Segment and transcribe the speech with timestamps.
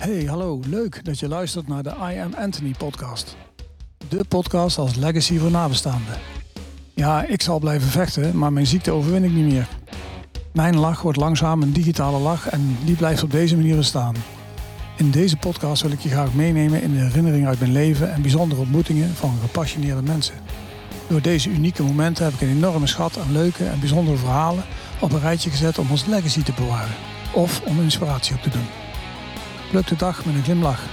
[0.00, 0.60] Hey, hallo.
[0.66, 3.36] Leuk dat je luistert naar de I Am Anthony podcast.
[4.08, 6.14] De podcast als legacy voor nabestaanden.
[6.94, 9.68] Ja, ik zal blijven vechten, maar mijn ziekte overwin ik niet meer.
[10.52, 14.14] Mijn lach wordt langzaam een digitale lach en die blijft op deze manier bestaan.
[14.96, 18.22] In deze podcast wil ik je graag meenemen in de herinneringen uit mijn leven en
[18.22, 20.34] bijzondere ontmoetingen van gepassioneerde mensen.
[21.08, 24.64] Door deze unieke momenten heb ik een enorme schat aan leuke en bijzondere verhalen
[25.00, 26.94] op een rijtje gezet om ons legacy te bewaren
[27.32, 28.79] of om inspiratie op te doen.
[29.70, 30.88] Pluk de dag met een glimlach.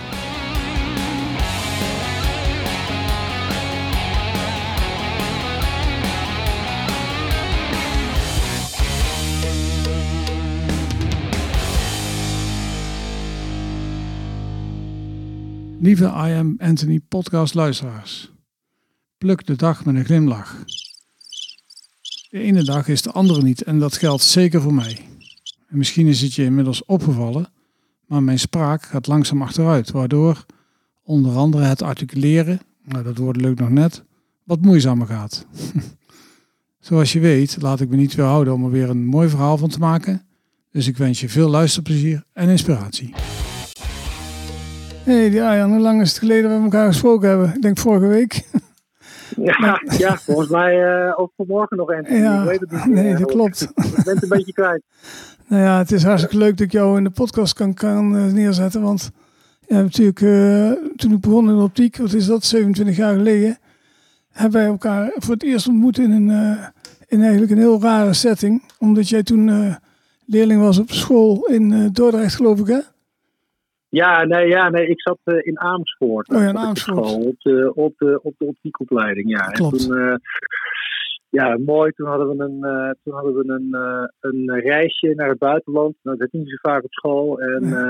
[15.80, 18.32] Lieve I Am Anthony podcast luisteraars.
[19.18, 20.64] Pluk de dag met een glimlach.
[22.30, 24.98] De ene dag is de andere niet en dat geldt zeker voor mij.
[25.68, 27.52] En misschien is het je inmiddels opgevallen,
[28.08, 30.46] maar mijn spraak gaat langzaam achteruit, waardoor
[31.04, 34.04] onder andere het articuleren, nou dat wordt leuk nog net,
[34.44, 35.46] wat moeizamer gaat.
[36.80, 39.70] Zoals je weet, laat ik me niet weerhouden om er weer een mooi verhaal van
[39.70, 40.22] te maken.
[40.72, 43.14] Dus ik wens je veel luisterplezier en inspiratie.
[45.04, 47.54] Hey, ja, hoe lang is het geleden dat we elkaar gesproken hebben?
[47.56, 48.44] Ik denk vorige week.
[49.36, 52.22] Ja, ja volgens mij uh, ook vanmorgen nog een.
[52.22, 53.60] Ja, ik weet het niet nee, dat klopt.
[53.76, 54.82] Je bent een beetje kwijt.
[55.48, 58.26] Nou ja, het is hartstikke leuk dat ik jou in de podcast kan, kan uh,
[58.26, 58.82] neerzetten.
[58.82, 59.12] Want
[59.68, 63.58] ja, natuurlijk, uh, toen ik begon in de optiek, wat is dat, 27 jaar geleden,
[64.32, 66.58] hebben wij elkaar voor het eerst ontmoet in een,
[67.08, 68.64] in eigenlijk een heel rare setting.
[68.80, 69.76] Omdat jij toen
[70.26, 72.80] leerling was op school in Dordrecht, geloof ik, hè?
[73.90, 76.30] Ja, nee, ja, nee, ik zat uh, in Amersfoort.
[76.30, 77.26] Oh ja, in Amersfoort.
[77.26, 79.42] Op de, op de, op de optiekopleiding, ja.
[79.42, 79.82] Klopt.
[79.82, 80.16] En toen, uh,
[81.30, 81.92] ja, mooi.
[81.92, 83.76] Toen hadden we een, uh, toen hadden we een,
[84.20, 85.96] een reisje naar het buitenland.
[86.04, 87.40] Nou, dat niet zo vaak op school.
[87.40, 87.84] En ja.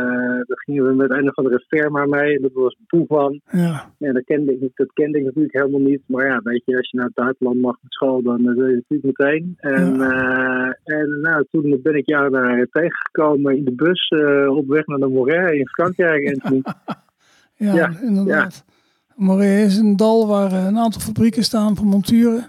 [0.48, 2.40] daar gingen we met een of andere firma mee.
[2.40, 3.42] Dat was Poevan.
[3.52, 3.92] Ja.
[4.00, 6.02] En dat kende, ik, dat kende ik natuurlijk helemaal niet.
[6.06, 8.84] Maar ja, weet je, als je naar het buitenland mag met school, dan wil je
[8.88, 9.54] natuurlijk meteen.
[9.58, 10.78] En, ja.
[10.84, 14.10] en nou, toen ben ik jou daar tegengekomen in de bus
[14.48, 16.24] op weg naar de Moret in Frankrijk.
[16.24, 16.64] En toen,
[17.68, 18.66] ja, ja, inderdaad.
[18.68, 18.74] Ja.
[19.16, 22.48] Moret is een dal waar een aantal fabrieken staan voor monturen.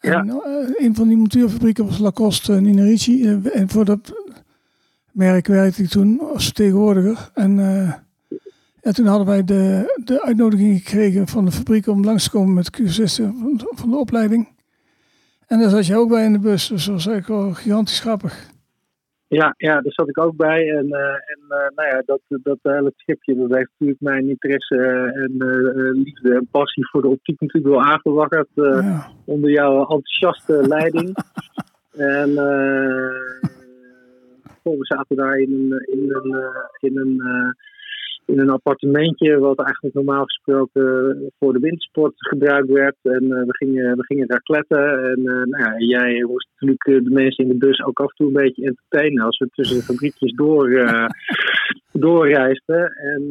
[0.00, 0.18] Ja.
[0.20, 3.22] En, uh, een van die montuurfabrieken was Lacoste uh, Ninerici.
[3.22, 4.12] Uh, en voor dat
[5.12, 7.30] merk werkte ik toen als vertegenwoordiger.
[7.34, 7.58] En,
[8.80, 12.54] en toen hadden wij de, de uitnodiging gekregen van de fabriek om langs te komen
[12.54, 14.48] met cursisten van, van de opleiding.
[15.46, 18.00] En daar zat je ook bij in de bus, dus dat was eigenlijk wel gigantisch
[18.00, 18.50] grappig.
[19.28, 20.70] Ja, ja, daar zat ik ook bij.
[20.70, 24.76] En, uh, en uh, nou ja, dat, dat hele schipje, dat heeft natuurlijk mijn interesse
[25.14, 28.48] en uh, liefde en passie voor de optiek natuurlijk wel aangewakkerd.
[28.54, 29.10] ja.
[29.24, 31.16] Onder jouw enthousiaste leiding.
[31.92, 32.34] en
[34.62, 36.36] we zaten daar in een, in een,
[36.80, 37.22] in een,
[38.28, 42.96] in een appartementje, wat eigenlijk normaal gesproken voor de wintersport gebruikt werd.
[43.02, 45.10] En uh, we, gingen, we gingen daar kletten.
[45.10, 48.16] En uh, nou ja, jij moest natuurlijk de mensen in de bus ook af en
[48.16, 51.06] toe een beetje entertainen als we tussen de fabriekjes door, uh,
[51.92, 52.92] doorreisden.
[52.92, 53.22] En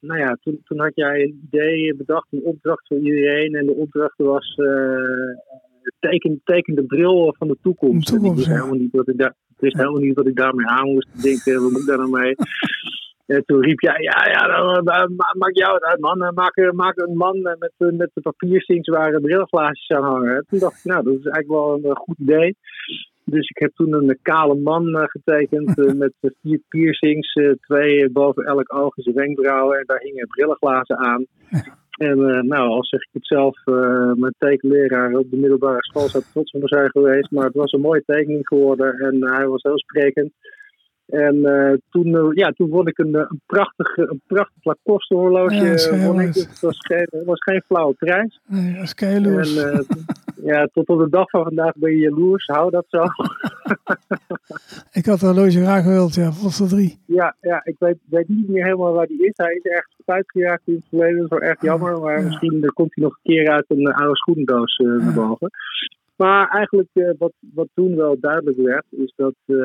[0.00, 3.54] nou ja, toen, toen had jij een idee bedacht, een opdracht voor iedereen.
[3.54, 4.54] En de opdracht was
[5.98, 8.06] teken, teken de bril van de toekomst.
[8.06, 9.34] Toekomst en ik wist helemaal niet wat ik daar.
[9.48, 11.62] Ik wist helemaal niet wat ik daarmee aan moest denken.
[11.62, 12.34] Wat moet ik daar nou mee?
[13.26, 16.18] En toen riep jij, ja, ja, dan, dan, maak jou het uit, man.
[16.18, 20.34] Maak, maak een man met, met de papierstings waar brilglaasjes aan hangen.
[20.34, 22.56] En toen dacht ik, nou, dat is eigenlijk wel een goed idee.
[23.24, 26.12] Dus ik heb toen een kale man getekend met
[26.42, 29.78] vier piercings, twee boven elk oog is wenkbrauwen.
[29.78, 31.26] En daar hingen brillenglazen aan.
[31.94, 36.08] En uh, nou, als zeg ik het zelf, uh, mijn tekenleraar op de middelbare school
[36.08, 37.30] zou trots op me zijn geweest.
[37.30, 40.32] Maar het was een mooie tekening geworden en hij was heel sprekend.
[41.06, 45.54] En uh, toen, uh, ja, toen won ik een, een prachtig, een prachtig Lacoste horloge.
[45.54, 45.62] Ja.
[45.62, 48.40] Het was geen, was geen flauwe prijs.
[48.46, 48.94] Nee, dat is.
[48.94, 49.80] En uh,
[50.50, 52.46] ja, tot op de dag van vandaag ben je jaloers.
[52.46, 53.02] Hou dat zo.
[54.98, 56.98] ik had een horloge graag gewild, ja, Foster 3.
[57.06, 59.32] Ja, ja ik weet, weet niet meer helemaal waar die is.
[59.36, 61.16] Hij is ergens kwijtgeraakt in het verleden.
[61.16, 62.00] Dat is wel erg jammer.
[62.00, 62.24] Maar ja.
[62.24, 65.50] misschien komt hij nog een keer uit een oude schoenendoos naar boven.
[66.16, 69.56] Maar eigenlijk uh, wat, wat toen wel duidelijk werd, is dat, uh,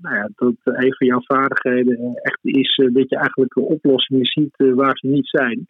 [0.00, 4.54] nou ja, dat een van jouw vaardigheden echt is uh, dat je eigenlijk oplossingen ziet
[4.56, 5.64] waar ze niet zijn.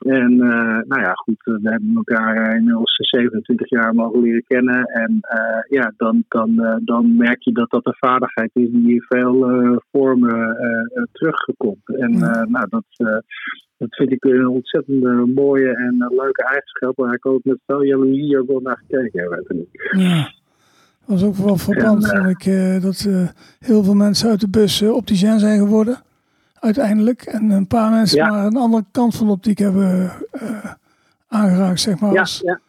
[0.00, 0.36] En
[0.86, 4.84] nou ja, goed, we hebben elkaar inmiddels 27 jaar mogen leren kennen.
[4.84, 5.20] En
[5.68, 10.56] ja, dan, dan, dan merk je dat dat een vaardigheid is die in veel vormen
[11.12, 11.96] terugkomt.
[11.98, 12.18] En
[12.48, 12.84] nou, dat
[13.80, 18.38] dat vind ik een ontzettend mooie en leuke eigenschap waar ik ook met veel jaloezie
[18.38, 19.66] ook wel naar gekeken heb.
[19.90, 20.32] Ja,
[21.06, 24.48] dat was ook wel verbrand, vond ik, uh, dat uh, heel veel mensen uit de
[24.48, 25.98] bus uh, opticien zijn geworden.
[26.60, 27.22] Uiteindelijk.
[27.22, 28.30] En een paar mensen Ja.
[28.30, 30.72] maar een andere kant van de optiek hebben eh,
[31.28, 32.12] aangeraakt, zeg maar.
[32.12, 32.60] Ja, als, ja,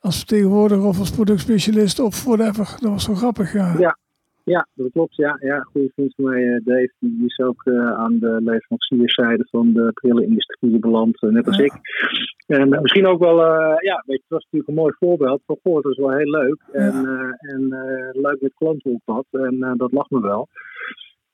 [0.00, 2.76] als vertegenwoordiger of als productspecialist of whatever.
[2.80, 3.74] Dat was zo grappig, ja.
[3.78, 3.98] Ja.
[4.44, 5.16] ja, dat klopt.
[5.16, 8.40] Ja, ja, een goede vriend van mij, eh, Dave, die is ook eh, aan de
[8.44, 11.72] leverancierszijde van de brillenindustrie beland, eh, net als ik.
[12.46, 13.36] En misschien ook wel,
[13.80, 15.42] ja, weet je, het was natuurlijk een mooi voorbeeld.
[15.46, 16.56] Van, goh, het was wel heel leuk.
[16.72, 17.06] En,
[17.38, 17.68] en
[18.12, 19.24] leuk met klanten op pad.
[19.30, 20.48] En dat lag me wel.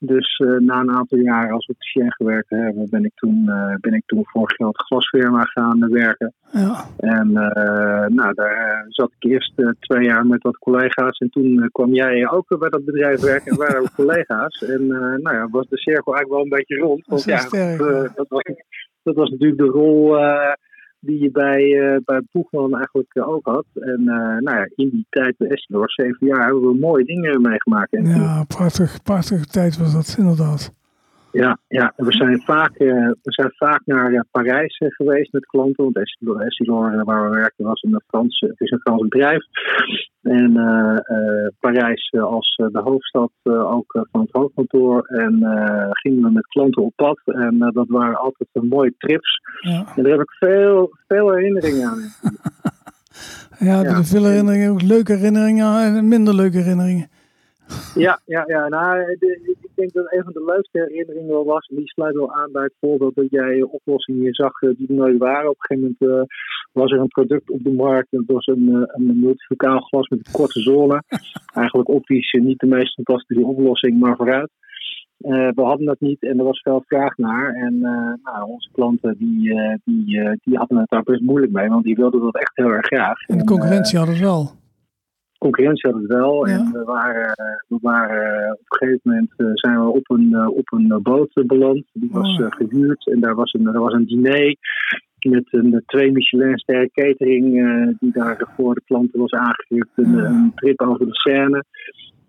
[0.02, 3.48] Dus eh, na een aantal jaar als we op Tien gewerkt hebben, ben ik toen,
[3.48, 6.34] eh, ben ik toen voor grote glasfirma gaan werken.
[6.52, 11.18] Ja, En eh, nou, daar zat ik eerst twee jaar met wat collega's.
[11.18, 14.62] En toen kwam jij ook bij dat bedrijf werken en waren we collega's.
[14.62, 14.86] En
[15.22, 17.06] nou ja, was de cirkel eigenlijk wel een beetje rond.
[17.06, 17.42] Want ja,
[18.14, 18.42] dat, was,
[19.02, 20.16] dat was natuurlijk de rol
[21.00, 23.64] die je bij, eh bij Boegman eigenlijk eh, ook had.
[23.74, 27.42] En eh, nou ja, in die tijd, de Essilor, zeven jaar, hebben we mooie dingen
[27.42, 27.88] meegemaakt.
[27.90, 30.72] Ja prachtig, prachtige tijd was dat, inderdaad.
[31.32, 31.92] Ja, ja.
[31.96, 32.88] we zijn vaak, eh,
[33.22, 35.84] we zijn vaak naar eh, Parijs eh, geweest met klanten.
[35.84, 39.44] Want Essilor, waar we werkten, was een Frans, het is een Frans bedrijf.
[40.22, 40.52] En
[41.60, 45.02] Parijs als de hoofdstad ook van het hoofdkantoor.
[45.06, 45.34] En
[45.90, 47.20] gingen we met klanten op pad.
[47.24, 49.40] En dat waren altijd eh, mooie trips.
[49.60, 51.98] Ja, En daar heb ik veel, veel herinneringen aan.
[53.68, 54.04] ja, Ja.
[54.04, 57.08] veel herinneringen, ook leuke herinneringen en minder leuke herinneringen.
[58.06, 58.68] Ja, ja, ja.
[58.68, 61.66] Nou, de- ik denk dat een van de leukste herinneringen wel was.
[61.66, 64.94] en Die sluit wel aan bij het voorbeeld dat jij oplossingen zag eh, die er
[64.94, 65.50] nooit waren.
[65.50, 66.36] Op een gegeven moment eh,
[66.72, 68.12] was er een product op de markt.
[68.12, 71.02] en Dat was een, eh, een multifocaal glas met een korte zone.
[71.54, 74.50] Eigenlijk optisch niet de meest fantastische oplossing, maar vooruit.
[75.18, 77.54] Eh, we hadden dat niet en er was veel vraag naar.
[77.54, 81.52] En eh, nou, onze klanten die, eh, die, eh, die hadden het daar best moeilijk
[81.52, 83.20] mee, want die wilden dat echt heel erg graag.
[83.26, 84.50] En de En, concurrentie had het wel.
[85.40, 86.48] Concurrentie had het wel.
[86.48, 86.54] Ja.
[86.54, 87.32] En we waren,
[87.68, 91.30] we waren op een gegeven moment eh, zijn we op een, eh, op een boot
[91.34, 91.84] eh, beland.
[91.92, 92.44] Die was Oh.
[92.44, 94.56] eh, gehuurd en daar was een, er was een diner
[95.28, 99.88] met een twee Michelin-sterren catering eh, die daar voor de klanten was aangegeven.
[99.94, 101.64] Een, een trip over de Seine.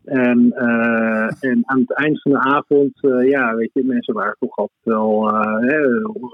[0.05, 4.35] En, eh, en aan het eind van de avond, eh, ja, weet je, mensen waren
[4.39, 5.81] toch altijd wel, eh, hè,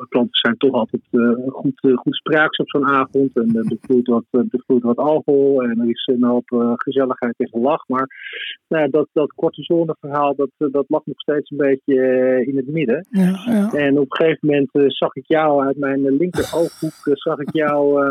[0.10, 1.02] klanten zijn toch altijd
[1.48, 3.36] goed, goed spraaks op zo'n avond.
[3.36, 4.26] En er vloeit wat,
[4.66, 7.88] wat alcohol en er is een hoop gezelligheid en gelach.
[7.88, 8.08] Maar
[8.68, 11.96] nou, dat, dat korte verhaal, dat, dat lag nog steeds een beetje
[12.46, 13.06] in het midden.
[13.10, 13.72] Ja, ja.
[13.72, 18.04] En op een gegeven moment zag ik jou uit mijn linker ooghoek, zag ik jou,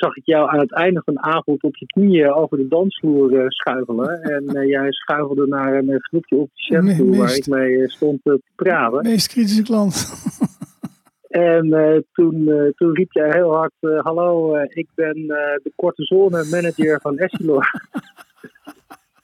[0.00, 3.38] zag ik jou aan het einde van de avond op je knieën over de dansvloer
[3.40, 4.22] eh, schuifelen.
[4.34, 7.82] En eh, jij schuifelde naar een eh, groepje op de Me- toe waar ik mee
[7.82, 9.02] eh, stond te praten.
[9.02, 9.94] Meest kritische klant.
[11.30, 15.54] En eh, toen, eh, toen riep jij heel hard: eh, Hallo, eh, ik ben eh,
[15.62, 17.70] de korte zone manager van Essilor.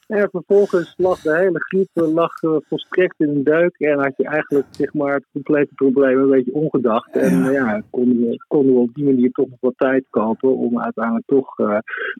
[0.07, 3.79] en vervolgens lag de hele groep eh, lag, eh, volstrekt in een duik.
[3.79, 7.15] En had je eigenlijk zeg maar, het complete probleem een beetje ongedacht.
[7.15, 7.51] En Ja.
[7.51, 10.57] ja, konden, we, konden we op die manier toch nog wat tijd kopen.
[10.57, 11.77] om uiteindelijk toch eh,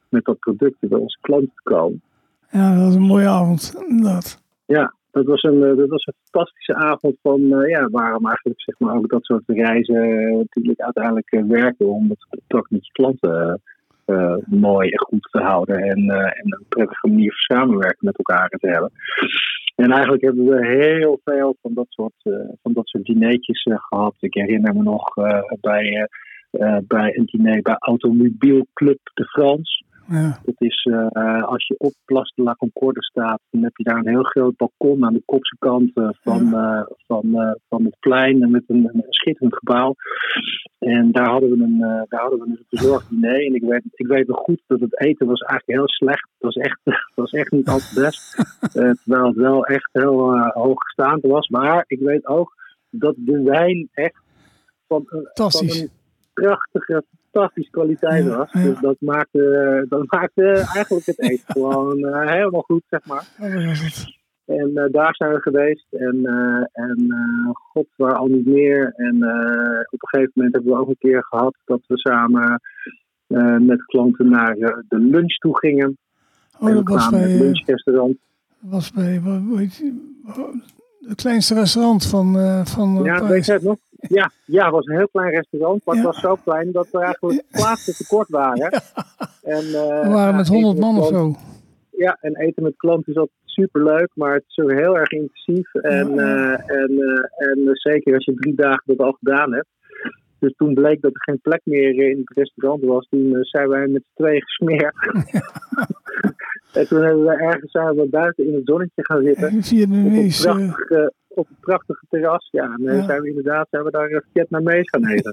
[0.08, 2.02] met dat product bij onze klanten te komen.
[2.50, 4.42] Ja, dat was een mooie avond, inderdaad.
[4.66, 8.78] Ja, dat was een, dat was een fantastische avond van, eh, ja, waarom eigenlijk zeg
[8.78, 13.60] maar ook dat soort reizen natuurlijk uiteindelijk werken om het contact met je klanten
[14.08, 18.18] eh, mooi en goed te houden en, eh, en een prettige manier van samenwerken met
[18.18, 18.90] elkaar te hebben.
[19.76, 23.76] En eigenlijk hebben we heel veel van dat soort, eh, van dat soort dineetjes eh,
[23.78, 24.14] gehad.
[24.20, 25.14] Ik herinner me nog
[25.60, 26.08] bij,
[26.86, 29.84] bij een diner bij Automobielclub de France.
[30.10, 33.84] Ja, Dat is eh, als je op Place de la Concorde staat, dan heb je
[33.84, 35.90] daar een heel groot balkon aan de kopse kant
[36.22, 39.94] van, eh, van, eh, van het plein met een, een schitterend gebouw.
[40.78, 43.46] En daar hadden we een, daar hadden we een bezorgd diner.
[43.46, 46.28] En ik weet, ik weet nog goed dat het eten was eigenlijk heel slecht.
[46.38, 48.36] Het was echt, het was echt niet al te best.
[48.72, 51.48] Terwijl het wel echt heel hoogstaand was.
[51.48, 52.54] Maar ik weet ook
[52.90, 54.20] dat de wijn echt
[54.88, 55.80] van, een- van fantastisch.
[55.80, 55.90] een
[56.34, 57.04] prachtige,
[57.38, 58.52] fantastische kwaliteit was.
[58.52, 58.62] ja.
[58.62, 63.26] Dus dat maakte, dat maakte eigenlijk het eten gewoon eh, helemaal goed, zeg maar.
[64.46, 65.86] En eh, daar zijn we geweest.
[65.90, 67.06] En, eh, en
[67.72, 68.92] god, waar al niet meer.
[68.96, 69.14] En
[69.90, 72.60] op een gegeven moment hebben we ook een keer gehad dat we samen
[73.66, 74.54] met klanten naar
[74.88, 75.98] de lunch toe gingen.
[76.60, 78.16] Oh, en we kwamen bij, het lunchrestaurant.
[78.58, 79.92] was bij wat- hoe heet?
[80.26, 80.54] Oh,
[81.08, 82.34] het kleinste restaurant van,
[82.66, 83.76] van Ja, weet je het nog?
[84.00, 86.00] Ja, ja, het was een heel klein restaurant, maar Ja.
[86.02, 88.70] het was zo klein dat er eigenlijk plaatsen tekort waren.
[89.42, 91.34] En, eh, We waren met 100 eten man of zo.
[91.90, 95.74] Ja, en eten met klanten is altijd superleuk, maar het is ook heel erg intensief.
[95.74, 99.66] En, eh, en, eh, en zeker als je drie dagen dat al gedaan hebt.
[100.38, 103.06] Dus toen bleek dat er geen plek meer in het restaurant was.
[103.08, 104.94] Toen zijn wij met z'n tweeën gesmeerd.
[106.78, 109.42] en toen hebben we ergens zijn we buiten in het zonnetje gaan zitten.
[109.42, 110.46] En Op een Vietnamees.
[111.28, 112.48] Eh, eh, op een prachtige terras.
[112.50, 113.04] Ja, en Ja.
[113.04, 115.32] zijn we inderdaad zijn we daar mee gaan eten.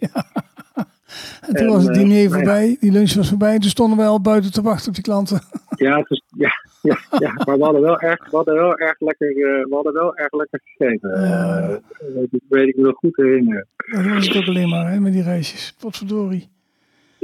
[1.42, 2.30] En toen En, was het eh, diner nou ja.
[2.30, 3.54] voorbij, die lunch was voorbij.
[3.54, 5.40] En toen stonden wij al buiten te wachten op die klanten.
[5.78, 6.50] Ja, is, ja,
[6.82, 9.94] ja, ja, maar we hadden wel erg, we hadden wel erg lekker, eh, we hadden
[9.94, 11.22] wel erg lekker gegeten.
[11.22, 11.60] Ja.
[11.70, 13.68] Eh, dat weet ik me nog goed herinneren.
[13.76, 15.76] Dat was het ook alleen maar, hè, met die reisjes.
[15.80, 16.50] Potverdorie.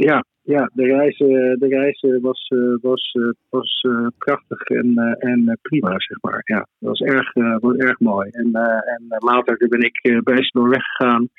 [0.04, 5.60] Ja, ja de, reis, de reis was, eh, was, eh, was eh, prachtig en, en
[5.62, 6.42] prima, zeg maar.
[6.46, 8.30] Ja, dat was erg, was erg mooi.
[8.30, 11.30] En, en later ben ik bij Essilor weggegaan.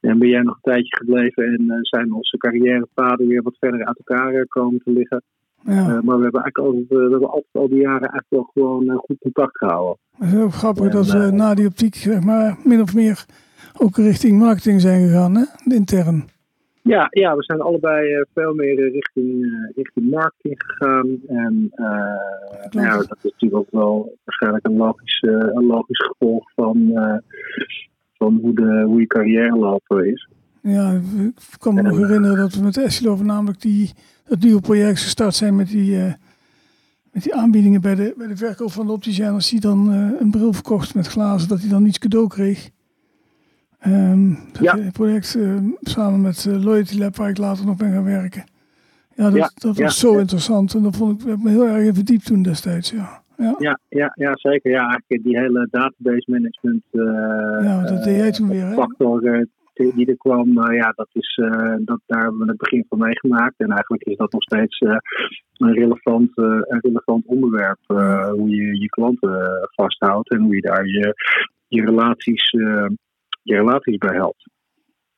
[0.00, 3.98] En ben jij nog een tijdje gebleven en zijn onze carrièrepaden weer wat verder uit
[4.04, 5.22] elkaar komen te liggen.
[5.64, 8.50] Ja, maar we hebben eigenlijk altijd, eh, we hebben altijd al die jaren eigenlijk wel
[8.52, 9.98] gewoon goed contact gehouden.
[10.18, 13.24] het is ook grappig En, dat we na die optiek, zeg maar, min of meer
[13.78, 15.44] ook richting marketing zijn gegaan, hè?
[15.74, 16.24] Intern.
[16.88, 21.18] Ja, ja, we zijn allebei eh, veel meer eh, richting, eh, richting marketing gegaan.
[21.26, 21.72] En
[22.70, 26.92] nou ja, dat is natuurlijk ook wel waarschijnlijk een logisch, een logisch gevolg van,
[28.12, 30.28] van hoe, de, hoe je carrière lopen is.
[30.60, 33.92] Ja, ik kan me nog herinneren dat we met Essilor namelijk die,
[34.24, 35.98] dat nieuwe project gestart zijn met die,
[37.12, 39.26] met die aanbiedingen bij de, bij de verkoop van de opticien.
[39.26, 42.70] Als die dan een bril verkocht met glazen, dat hij dan iets cadeau kreeg.
[44.60, 44.76] Ja.
[44.78, 48.44] eh, project eh, samen met eh, Loyalty Lab, waar ik later nog ben gaan werken.
[49.14, 50.20] Ja, dat, Ja, dat was ja, zo ja.
[50.20, 52.90] interessant en dat vond ik, heb me heel erg in verdiept toen destijds.
[52.90, 53.78] Ja, ja.
[53.88, 54.70] Ja, ja, zeker.
[54.70, 59.94] Ja, eigenlijk die hele database management eh, ja dat deed jij toen weer, factor die
[59.94, 61.40] die er kwam, eh, ja, dat is,
[61.78, 63.54] dat, daar hebben we het begin van meegemaakt.
[63.56, 67.78] En eigenlijk is dat nog steeds een, relevant, een relevant onderwerp.
[68.30, 71.14] hoe je je klanten vasthoudt en hoe je daar je,
[71.68, 72.50] je, relaties,
[73.44, 74.48] je relaties bij helpt.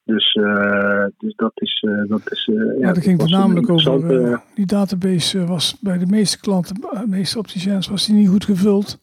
[0.04, 1.85] Dus, eh, dus dat is.
[1.88, 6.40] eh, dat is eh, Ja, dat ging voornamelijk over die database was bij de meeste
[6.40, 8.99] klanten, de meeste opticiens, was die niet goed gevuld.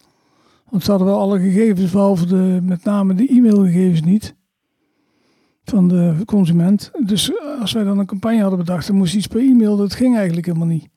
[0.70, 4.36] Want ze hadden wel alle gegevens, behalve de, met name de e-mailgegevens niet.
[5.64, 6.92] Van de consument.
[7.06, 9.78] Dus als wij dan een campagne hadden bedacht, dan moest iets per e-mail.
[9.78, 10.90] Dat ging eigenlijk helemaal niet.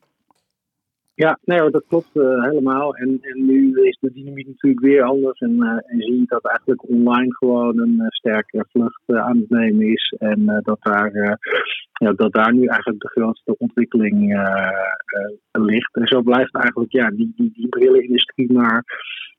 [1.17, 2.95] Ja, nee, dat klopt eh, helemaal.
[2.95, 5.39] En, en nu is de dynamiek natuurlijk weer anders.
[5.39, 9.51] En, eh, en zie je dat eigenlijk online gewoon een eh, sterke vlucht aan het
[9.51, 10.15] nemen is.
[10.19, 11.39] En dat, daar,
[11.93, 14.45] ja, dat daar nu eigenlijk de grootste ontwikkeling
[15.53, 15.95] ligt.
[15.97, 18.85] En zo blijft eigenlijk ja, die, die, die brillenindustrie maar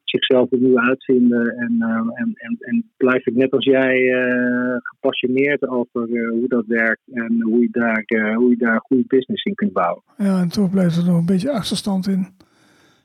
[0.09, 1.57] zichzelf opnieuw uitvinden.
[1.57, 6.47] En, eh, en, en, en blijf ik net als jij eh, gepassioneerd over eh, hoe
[6.47, 7.01] dat werkt.
[7.13, 8.03] En hoe je daar,
[8.35, 10.03] hoe je daar goede business in kunt bouwen.
[10.17, 12.27] Ja, en toch blijft er nog een beetje achterstand in.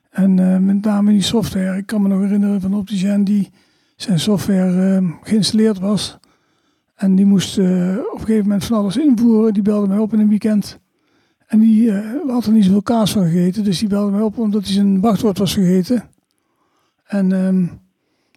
[0.09, 1.77] En met name die software.
[1.77, 3.49] Ik kan me nog herinneren van Opticien die
[3.95, 6.19] zijn software geïnstalleerd was.
[6.95, 9.53] En die moest op een gegeven moment van alles invoeren.
[9.53, 10.81] Die belde mij op in een weekend.
[11.47, 11.91] En die
[12.27, 13.63] had er niet zoveel kaas van gegeten.
[13.63, 16.12] Dus die belde mij op omdat hij zijn wachtwoord was vergeten.
[17.13, 17.65] En ehm,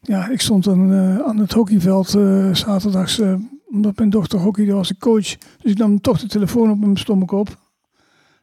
[0.00, 3.18] ja, ik stond dan eh, aan het hockeyveld eh zaterdags.
[3.18, 3.35] eh,
[3.66, 5.37] omdat mijn dochter hockeyde was ik coach.
[5.61, 7.59] Dus ik nam toch de telefoon op mijn stom ik op.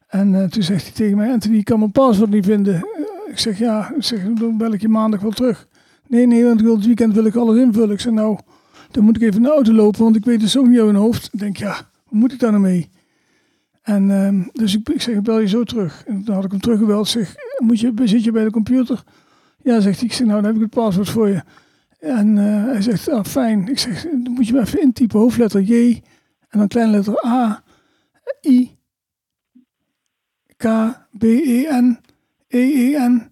[0.08, 2.88] En toen zegt hij tegen mij, Anthony, ik kan mijn paswoord niet vinden.
[3.28, 5.68] Ik zeg, ja, zeg, dan bel ik je maandag wel terug.
[6.08, 7.92] Nee, nee, want het weekend wil ik alles invullen.
[7.92, 8.38] Ik zeg, nou,
[8.92, 10.92] dan moet ik even naar de auto lopen, want ik weet dus ook niet uit
[10.92, 11.30] mijn hoofd.
[11.32, 12.90] Ik denk, ja, wat moet ik daar nou mee?
[13.82, 16.04] En ehm, dus ik, zeg, bel je zo terug.
[16.08, 17.08] En toen had ik hem teruggebeld.
[17.08, 19.04] Zeg, moet je, zit je bij de computer?
[19.64, 20.08] Ja, zegt hij.
[20.08, 21.42] Ik zeg, nou, dan heb ik het paswoord voor je.
[22.00, 23.68] En eh, hij zegt, ah, fijn.
[23.68, 26.02] Ik zeg, dan moet je maar even intypen, hoofdletter J.
[26.50, 27.64] En dan kleine letter A,
[28.48, 28.76] I,
[30.58, 30.64] K,
[31.18, 32.00] B, E, N,
[32.48, 33.32] E, E, N,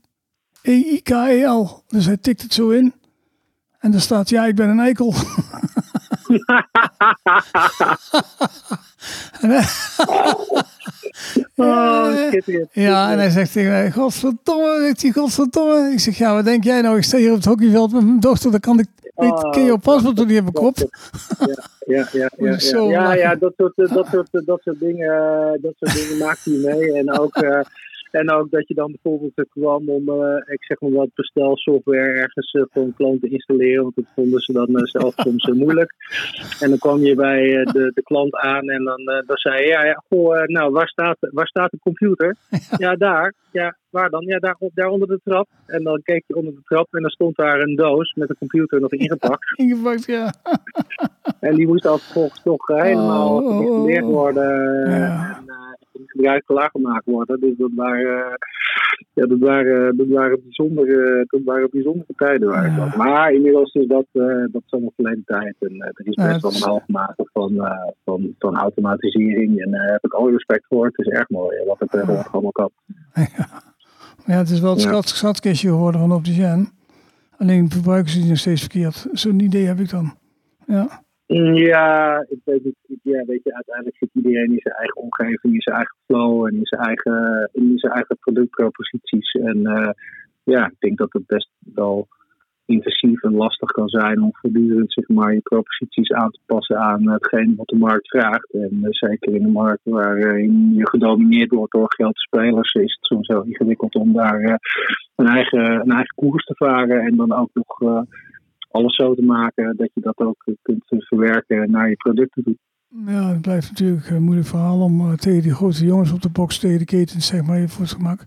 [0.61, 1.83] E, I, K, E, L.
[1.87, 2.93] Dus hij tikt het zo in.
[3.79, 5.13] En er staat, ja, ik ben een eikel.
[9.41, 9.67] En hij-
[11.55, 12.69] Oh, schitterend.
[12.71, 15.91] ja, en hij zegt tegen mij, godverdomme, zegt hij, godverdomme.
[15.91, 16.97] Ik zeg, ja, wat denk jij nou?
[16.97, 19.63] Ik sta hier op het hockeyveld met mijn dochter, dan kan ik, weet, Oh, ken
[19.63, 20.77] je paspoort door die in mijn kop?
[20.77, 20.87] Ja,
[21.85, 22.29] ja, ja,
[22.89, 25.93] ja, ik ja, dat soort, eh, dat soort, eh, dat soort dingen, eh, dat soort
[25.93, 26.93] dingen maakt hij mee.
[26.93, 27.35] En ook,
[28.11, 32.51] en ook dat je dan bijvoorbeeld kwam om, eh, ik zeg maar wat, bestelsoftware ergens
[32.51, 33.83] eh, voor een klant te installeren.
[33.83, 35.93] Want dat vonden ze dan eh, zelf soms moeilijk.
[36.59, 39.85] En dan kwam je bij de, de klant aan en dan, dan zei je, ja,
[39.85, 42.35] ja goh, nou, waar staat, waar staat de computer?
[42.77, 43.33] Ja, daar.
[43.51, 44.25] Ja, waar dan?
[44.25, 45.47] Ja, daar, onder de trap.
[45.65, 48.35] En dan keek je onder de trap en dan stond daar een doos met de
[48.39, 49.57] computer nog ingepakt.
[49.59, 50.33] Ingepakt, ja.
[51.39, 55.37] En die moest dan vervolgens toch helemaal Oh, oh, oh, geïnstalleerd worden Ja.
[55.37, 55.45] en
[55.93, 57.39] eh, in gebruik klaargemaakt worden.
[57.39, 58.33] Dus dat waren, eh,
[59.13, 62.93] ja, dat waren, dat waren, bijzondere, dat waren bijzondere tijden waar Ja.
[62.97, 65.55] Maar inmiddels is dat, eh dat is allemaal verleden tijd.
[65.59, 69.61] En eh, er is best het wel een mate van, eh, van, van automatisering.
[69.61, 70.85] En daar heb ik alle respect voor.
[70.85, 72.71] Het is erg mooi eh, wat er tegenwoordig allemaal kan.
[74.25, 76.69] Ja, het is wel het schat, schatkistje geworden van Opticien.
[77.37, 79.07] Alleen verbruiken ze die nog steeds verkeerd.
[79.11, 80.13] Zo'n idee heb ik dan.
[80.65, 81.03] Ja.
[81.39, 82.99] Ja, ik weet niet.
[83.03, 86.55] Ja, weet je, uiteindelijk zit iedereen in zijn eigen omgeving, in zijn eigen flow en
[86.55, 89.31] in zijn eigen, in zijn eigen productproposities.
[89.31, 89.89] En uh,
[90.43, 92.07] ja, ik denk dat het best wel
[92.65, 97.09] intensief en lastig kan zijn om voortdurend zeg maar, je proposities aan te passen aan
[97.09, 98.53] hetgeen wat de markt vraagt.
[98.53, 103.27] En uh, zeker in een markt waarin je gedomineerd wordt door geldspelers, is het soms
[103.27, 104.59] heel ingewikkeld om daar
[105.15, 108.03] een, eigen, een eigen koers te varen en dan ook nog
[108.71, 112.57] alles zo te maken dat je dat ook kunt verwerken naar je producten toe.
[113.05, 116.59] Ja, het blijft natuurlijk een moeilijk verhaal om tegen die grote jongens op de box,
[116.59, 118.25] tegen de ketens, zeg maar, voor het gemak,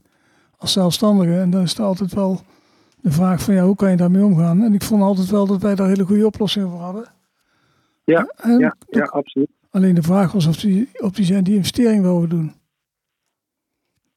[0.57, 1.39] als zelfstandige.
[1.39, 2.41] En dan is er altijd wel
[3.01, 4.63] de vraag van, ja, hoe kan je daarmee omgaan?
[4.63, 7.05] En ik vond altijd wel dat wij daar hele goede oplossingen voor hadden.
[8.05, 9.49] Ja, en ja, ja, absoluut.
[9.71, 12.53] Alleen de vraag was of die, of die zijn die investering wilden doen.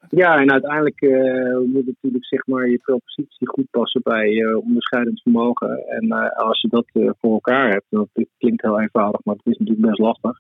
[0.10, 5.22] Ja, en uiteindelijk uh, moet natuurlijk zeg maar, je propositie goed passen bij uh, onderscheidend
[5.22, 5.88] vermogen.
[5.88, 6.86] En uh, als je dat
[7.20, 10.40] voor elkaar hebt, dat klinkt heel eenvoudig, maar het is natuurlijk best lastig.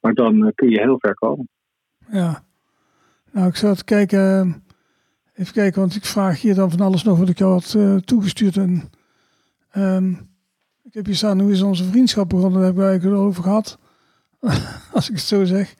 [0.00, 1.48] Maar dan kun je heel ver komen.
[2.10, 2.42] Ja,
[3.32, 4.54] nou ik zat kijken,
[5.34, 8.56] even kijken, want ik vraag hier dan van alles nog wat ik jou had toegestuurd.
[8.56, 8.82] En,
[9.76, 10.10] um,
[10.82, 12.74] ik heb hier staan, hoe is onze vriendschap begonnen?
[12.74, 13.78] Daar hebben we over gehad,
[14.92, 15.74] als ik het zo zeg.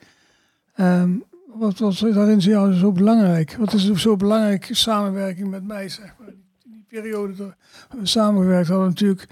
[0.81, 1.25] Um,
[1.59, 3.57] wat was daarin jou zo belangrijk?
[3.57, 6.29] Wat is er zo belangrijk samenwerking met mij, zeg maar?
[6.29, 7.55] In die periode dat
[7.89, 9.29] we samengewerkt hadden, natuurlijk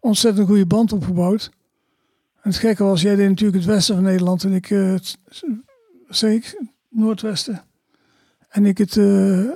[0.00, 1.50] ontzettend goede band opgebouwd.
[2.34, 6.56] En het gekke was, jij deed natuurlijk het westen van Nederland en ik, uh, het,
[6.88, 7.62] noordwesten.
[8.48, 9.50] En ik het, uh,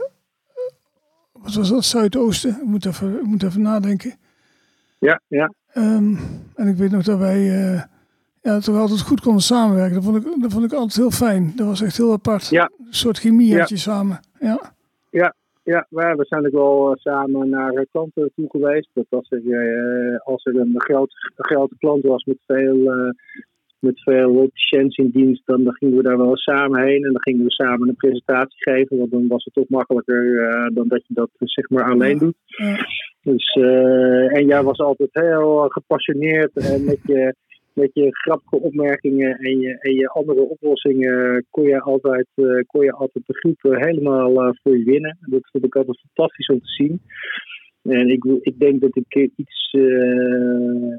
[1.32, 2.50] wat was dat, zuidoosten?
[2.50, 4.14] Ik moet even, ik moet even nadenken.
[4.98, 5.52] Ja, ja.
[5.74, 6.18] Um,
[6.54, 7.72] en ik weet nog dat wij...
[7.72, 7.82] Uh,
[8.42, 9.94] ja, toch altijd goed konden samenwerken.
[9.94, 11.52] Dat vond, ik, dat vond ik altijd heel fijn.
[11.56, 12.48] Dat was echt heel apart.
[12.48, 12.70] Ja.
[12.78, 14.20] Een soort chemie had je samen.
[14.38, 14.60] Ja,
[15.10, 18.88] ja, ja wij we zijn ook wel samen naar klanten toe geweest.
[18.92, 22.92] Dat als er, uh, als er een grote, grote klant was met veel,
[23.78, 27.04] met veel patiënten in dienst, dan, dan gingen we daar wel samen heen.
[27.04, 28.98] En dan gingen we samen een presentatie geven.
[28.98, 32.36] Want dan was het toch makkelijker uh, dan dat je dat zeg maar alleen doet.
[32.46, 32.76] Ja.
[33.22, 33.54] Dus,
[34.28, 37.34] en jij was altijd heel gepassioneerd en met je
[37.74, 42.84] met je grappige opmerkingen en je, en je andere oplossingen kon je altijd, uh, kon
[42.84, 45.18] je altijd de groep helemaal uh, voor je winnen.
[45.20, 47.00] Dat vond ik altijd fantastisch om te zien.
[47.82, 50.96] En ik, ik denk dat ik iets, uh,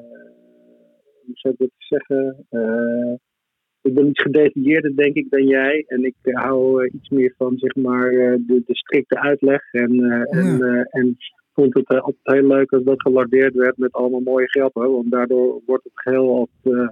[1.26, 2.46] hoe zou ik dat zeggen?
[3.82, 5.84] ik ben iets gedetailleerder, denk ik, dan jij.
[5.88, 10.24] En ik hou iets meer van, zeg maar, de, de strikte uitleg en, ja.
[10.24, 11.18] en, en
[11.54, 14.92] vond het altijd heel leuk als dat gelardeerd werd met allemaal mooie grappen.
[14.92, 16.88] Want daardoor wordt het geheel altijd, uh,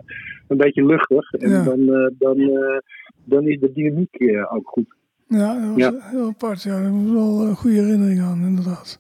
[0.48, 1.32] een beetje luchtig.
[1.34, 1.64] En Ja.
[1.64, 2.78] dan, uh, dan, uh,
[3.24, 4.96] dan is de dynamiek ook goed.
[5.28, 6.10] Ja, dat was Ja.
[6.10, 6.64] heel apart.
[6.64, 9.00] Ja, daar moet wel een goede herinnering aan, inderdaad.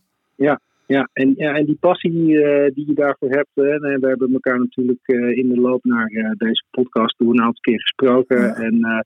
[0.87, 3.49] Ja, en, ja, en die passie eh, die je daarvoor hebt.
[3.53, 7.29] Hè, en we hebben elkaar natuurlijk eh, in de loop naar eh, deze podcast toe
[7.33, 8.37] een aantal keer gesproken.
[8.41, 8.53] Ja.
[8.53, 8.99] En, eh,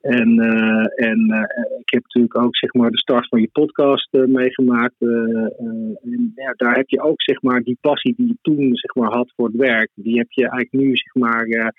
[0.00, 4.14] en, eh, en eh, ik heb natuurlijk ook zeg maar, de start van je podcast
[4.14, 4.94] eh, meegemaakt.
[4.98, 9.12] en ja, daar heb je ook zeg maar, die passie die je toen zeg maar,
[9.12, 9.90] had voor het werk.
[9.94, 11.72] Die heb je eigenlijk nu zeg maar,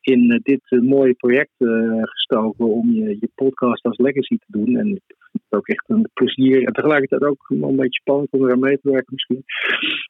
[0.00, 1.54] in dit mooie project
[2.00, 4.76] gestoken om je, je podcast als legacy te doen.
[4.76, 5.00] En
[5.54, 6.62] ook echt een plezier.
[6.66, 9.44] En tegelijkertijd ook wel een beetje spannend om eraan mee te werken misschien.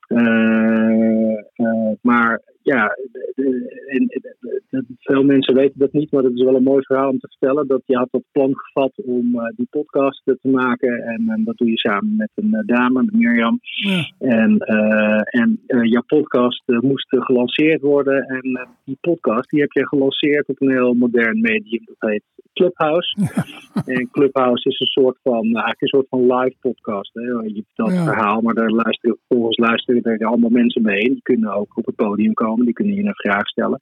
[0.07, 6.23] Eh, eh, maar ja, de- de- en- de- de- veel mensen weten dat niet, maar
[6.23, 7.67] dat is wel een mooi verhaal om te vertellen.
[7.67, 11.03] Dat je had dat plan gevat om eh, die podcast te maken.
[11.03, 13.59] En, en dat doe je samen met een dame, met Mirjam.
[13.61, 18.23] Ja, En, eh, en jouw podcast moest gelanceerd worden.
[18.23, 21.85] En die podcast die heb je gelanceerd op een heel modern medium.
[21.85, 23.17] Dat heet Clubhouse.
[23.97, 27.15] en Clubhouse is een soort van, nou, eigenlijk een soort van live podcast.
[27.15, 27.21] Hè.
[27.23, 27.97] Je vertelt Ja.
[27.97, 31.01] het verhaal, maar daar luisteren, volgens luisteren er allemaal mensen mee.
[31.03, 32.65] Die kunnen ook op het podium komen.
[32.65, 33.81] Die kunnen je een vraag stellen.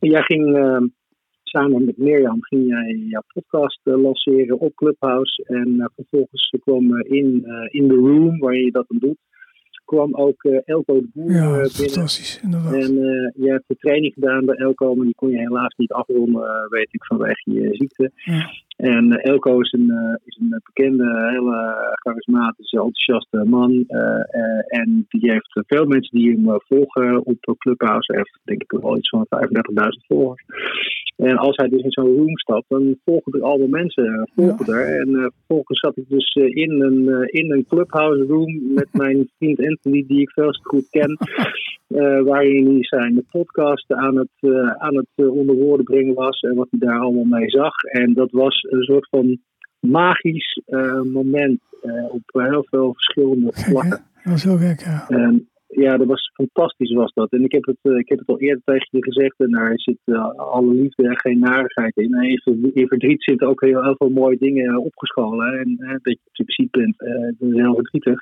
[0.00, 0.56] En jij ging...
[0.56, 0.80] eh,
[1.42, 5.44] Samen met Mirjam ging jij jouw podcast eh, lanceren op Clubhouse.
[5.46, 9.18] En eh, vervolgens kwam in, in the room, waar je dat dan doet,
[9.84, 11.70] kwam ook Elko de Boer ja dat binnen.
[11.70, 12.72] fantastisch, inderdaad.
[12.72, 15.92] En eh, je hebt de training gedaan bij Elko, maar die kon je helaas niet
[15.92, 18.10] afronden, weet ik, vanwege je ziekte.
[18.14, 18.50] Ja.
[18.76, 23.84] En eh, Elko is een, eh, is een bekende, hele charismatische, enthousiaste man.
[23.86, 28.12] eh, en die heeft veel mensen die hem volgen op Clubhouse.
[28.12, 30.44] Hij heeft denk ik wel iets van 35.000 volgers.
[31.16, 35.00] En als hij dus in zo'n room stapt, dan volgen er allemaal mensen volgen er.
[35.00, 39.66] En eh, vervolgens zat ik dus in, een, in een Clubhouse room met mijn vriend
[39.66, 41.18] Anthony, die ik veel te goed ken.
[41.94, 46.40] Eh, waarin hij zijn podcast aan het, eh, aan het eh, onder woorden brengen was
[46.40, 47.82] en wat hij daar allemaal mee zag.
[47.82, 49.38] En dat was een soort van
[49.80, 50.60] magisch
[51.12, 51.60] moment
[52.10, 54.04] op heel veel verschillende vlakken.
[54.24, 54.80] Dat is heel gek,
[55.68, 55.96] ja.
[55.96, 57.32] Dat was fantastisch was dat.
[57.32, 59.40] En ik heb het, ik heb het al eerder tegen je gezegd.
[59.40, 59.98] En daar zit
[60.36, 62.14] alle liefde en geen narigheid in.
[62.14, 65.58] En in verdriet zitten ook heel, heel veel mooie dingen opgescholen.
[65.58, 66.98] En dat je op je bent.
[67.38, 68.20] dat is heel verdrietig.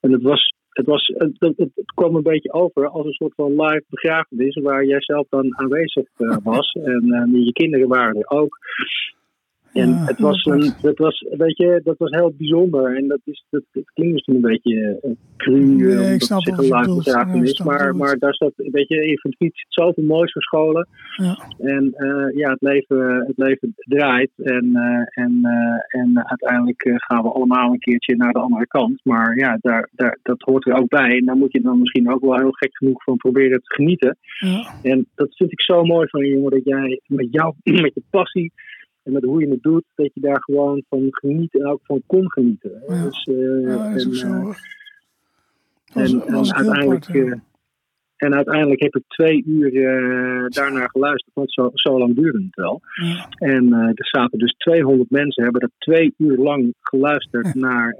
[0.00, 3.50] En het was het, was, het, het, kwam een beetje over als een soort van
[3.50, 6.72] live begrafenis, waar jij zelf dan aanwezig uh, was.
[6.72, 8.58] En uh, je kinderen waren er ook.
[9.72, 12.96] En het, was een, het was, weet je, dat was heel bijzonder.
[12.96, 16.44] En dat, is, dat, dat klinkt misschien een beetje uh, cru, nee, omdat ik snap
[16.44, 17.60] het een is.
[17.60, 20.88] Maar, maar daar zat, weet je, in verdriet zit zoveel moois verscholen.
[21.16, 21.38] Ja.
[21.58, 24.30] En uh, ja, het leven, het leven draait.
[24.36, 25.40] En, uh, en,
[25.88, 29.00] en uiteindelijk gaan we allemaal een keertje naar de andere kant.
[29.04, 31.18] Maar ja, daar, daar, dat hoort er ook bij.
[31.18, 34.16] En daar moet je dan misschien ook wel heel gek genoeg van proberen te genieten.
[34.38, 34.74] Ja.
[34.82, 37.54] En dat vind ik zo mooi van je jongen, dat jij met jou,
[37.84, 38.52] met je passie
[39.02, 42.02] en met hoe je het doet, dat je daar gewoon van geniet en ook van
[42.06, 42.82] kon genieten.
[42.88, 44.26] Ja, dus, uh, ja dat is en, zo.
[44.26, 44.54] uh.
[45.94, 47.32] Dat was- dat uiteindelijk, eh,
[48.16, 52.54] en uiteindelijk heb ik twee uur uh, daarnaar geluisterd, want zo, zo lang duurde het
[52.56, 52.80] wel.
[53.02, 53.28] Ja.
[53.38, 57.96] En uh, er zaten dus 200 mensen, hebben er twee uur lang geluisterd naar,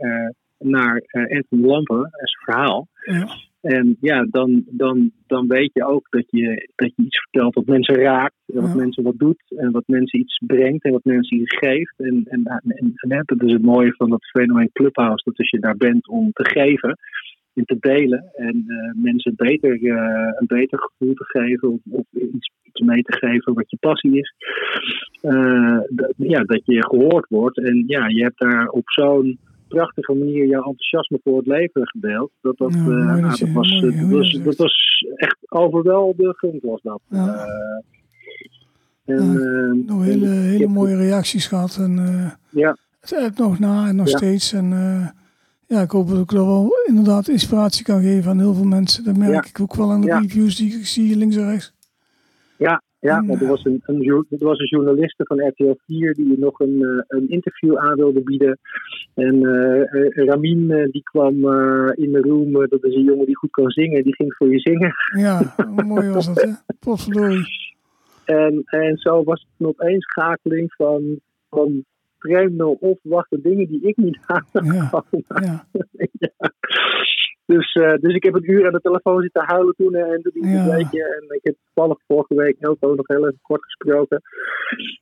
[0.58, 2.88] naar Anthony Lampen en zijn verhaal.
[3.04, 3.28] Ja.
[3.62, 7.66] En ja, dan, dan, dan weet je ook dat je, dat je iets vertelt wat
[7.66, 8.34] mensen raakt.
[8.46, 8.76] En wat Ja.
[8.76, 9.42] mensen wat doet.
[9.56, 10.84] En wat mensen iets brengt.
[10.84, 11.94] En wat mensen iets geeft.
[11.96, 15.24] En, en, en, dat is het mooie van dat fenomeen Clubhouse.
[15.24, 16.98] Dat als je daar bent om te geven.
[17.54, 18.24] En te delen.
[18.34, 19.94] En uh, mensen beter, uh,
[20.38, 21.68] een beter gevoel te geven.
[21.68, 24.34] Of, of iets, iets mee te geven wat je passie is.
[25.22, 27.58] Uh, dat, ja, dat je gehoord wordt.
[27.58, 29.38] En ja, je hebt daar op zo'n
[29.74, 32.30] prachtige manier jouw enthousiasme voor het leven gedeeld.
[32.40, 34.72] Dat, dat, Ja, uh, mooi nou, dat was, mooi dat, was, dat
[35.14, 37.00] echt overweldigend was dat.
[37.08, 37.26] Ja.
[37.26, 41.76] Uh, en, Ja, uh, Nog hele, en hele mooie reacties gehad.
[41.76, 42.30] En eh,
[42.62, 44.16] Ja, het nog na en nog Ja.
[44.16, 44.52] steeds.
[44.52, 45.06] En eh,
[45.66, 49.04] ja, ik hoop dat ik er wel inderdaad inspiratie kan geven aan heel veel mensen.
[49.04, 51.72] Dat merk ik ook wel aan de reviews die ik zie links en rechts.
[52.56, 56.38] ja, ja want er was een, een, er was een journaliste van RTL 4 die
[56.38, 58.58] nog een, eh, een interview aan wilde bieden.
[59.14, 61.34] En eh, eh, Ramin die kwam
[61.94, 64.58] in de room, dat is een jongen die goed kan zingen, die ging voor je
[64.58, 64.94] zingen.
[65.16, 66.50] Ja, hoe mooi was dat, hè?
[66.80, 67.46] Potverdorie.
[68.24, 71.84] En, en zo was het een opeenschakeling van, van
[72.18, 75.66] vreemde onverwachte dingen die ik niet aan Ja, ja,
[76.12, 76.52] ja.
[77.52, 80.32] Dus, uh, dus ik heb een uur aan de telefoon zitten huilen toen en toen
[80.34, 80.64] die Ja.
[80.64, 81.04] beetje.
[81.04, 84.22] En ik heb toevallig vorige week Elko nog heel even kort gesproken.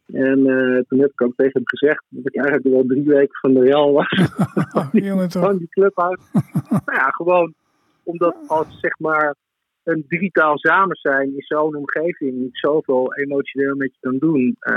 [0.06, 3.38] En uh, toen heb ik ook tegen hem gezegd dat ik eigenlijk al drie weken
[3.40, 4.08] van de Real was.
[4.72, 6.22] Oh, jongen van die clubhouse.
[6.86, 7.54] nou ja, gewoon
[8.02, 9.34] omdat als zeg maar
[9.82, 14.56] een digitaal samen zijn in zo'n omgeving niet zoveel emotioneel met je kan doen.
[14.60, 14.76] Uh,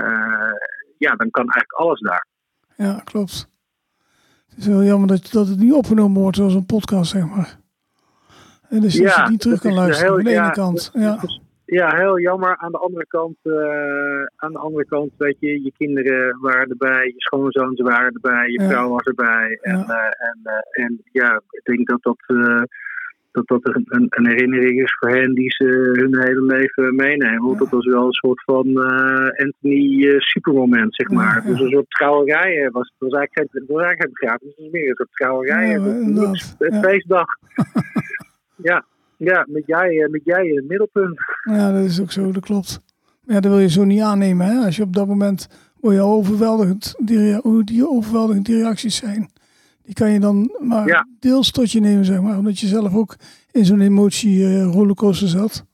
[0.98, 2.28] ja, dan kan eigenlijk alles daar.
[2.76, 3.52] Ja, klopt.
[4.50, 7.62] Het is heel jammer dat, dat het niet opgenomen wordt zoals een podcast, zeg maar.
[8.74, 10.50] En dus dat je het niet terug kan is luisteren heel- aan de ene ja,
[10.50, 10.90] kant.
[10.94, 12.58] Ja, is- ja, heel jammer.
[12.58, 17.06] Aan de andere kant, eh, aan de andere kant, weet je, je kinderen waren erbij,
[17.06, 18.70] je schoonzoons waren erbij, je Ja.
[18.70, 19.58] vrouw was erbij.
[19.62, 19.86] En Ja.
[19.88, 22.62] eh, en, eh, en ja, ik denk dat dat, eh,
[23.32, 25.66] dat, dat een, een, herinnering is voor hen die ze
[26.00, 27.42] hun hele leven meenemen.
[27.42, 27.60] Want Ja.
[27.60, 31.42] dat was wel een soort van eh, Anthony eh, supermoment, zeg Ja, maar.
[31.46, 31.50] Ja.
[31.50, 32.64] een soort trouwerij.
[32.66, 35.68] eh, Was, het was eigenlijk geen, het was eigenlijk geen begrafenis, meer een soort trouwerij.
[35.70, 36.82] Ja, Het Ja.
[36.82, 37.26] feestdag.
[38.64, 38.86] ja.
[39.18, 41.16] Ja, met jij, eh, met jij in het middelpunt.
[41.44, 42.80] ja, dat is ook zo, dat klopt.
[43.24, 44.66] Maar ja, dat wil je zo niet aannemen, hè.
[44.66, 45.48] Als je op dat moment,
[45.80, 49.30] word je overweldigend, die, hoe die overweldigend die reacties zijn.
[49.84, 51.08] Die kan je dan maar Ja.
[51.20, 52.38] deels tot je nemen, zeg maar.
[52.38, 53.16] Omdat je zelf ook
[53.52, 55.66] in zo'n emotie eh, rollercoaster zat.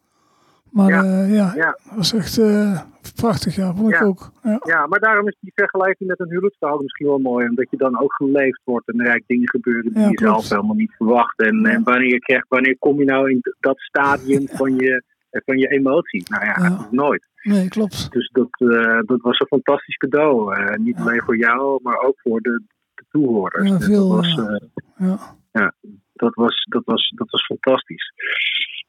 [0.71, 0.89] Maar
[1.27, 1.53] Ja.
[1.55, 2.81] ja, dat was echt eh,
[3.15, 3.73] prachtig, ja.
[3.73, 4.31] Vond ik ook.
[4.43, 4.59] Ja.
[4.63, 7.47] Ja, maar daarom is die vergelijking met een huwelijksverhaal misschien wel mooi.
[7.49, 10.75] Omdat je dan ook geleefd wordt en er eigenlijk dingen gebeuren die je zelf helemaal
[10.75, 11.39] niet verwacht.
[11.39, 15.67] En, en wanneer, krijg, wanneer kom je nou in dat stadium van je, van je
[15.67, 16.23] emotie?
[16.29, 16.55] Nou ja, Ja.
[16.57, 17.27] eigenlijk nooit.
[17.43, 18.11] Nee, klopt.
[18.11, 20.55] Dus dat, eh, dat was een fantastisch cadeau.
[20.55, 21.01] Eh, niet Ja.
[21.01, 23.69] alleen voor jou, maar ook voor de, de toehoorders.
[23.69, 24.59] Ja, Dus veel, dat, was, ja.
[24.95, 25.73] eh, Ja.
[26.13, 28.13] dat, was, dat, was, dat was fantastisch.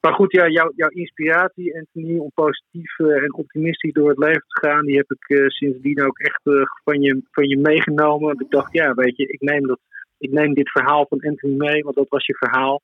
[0.00, 4.44] Maar goed, ja, jouw, jouw inspiratie, Anthony, om positief eh, en optimistisch door het leven
[4.48, 8.40] te gaan, die heb ik eh, sindsdien ook echt eh, van, je, van je meegenomen.
[8.40, 9.80] Ik dacht, ja, weet je, ik neem, dat,
[10.20, 12.82] ik neem dit verhaal van Anthony mee, want dat was je verhaal.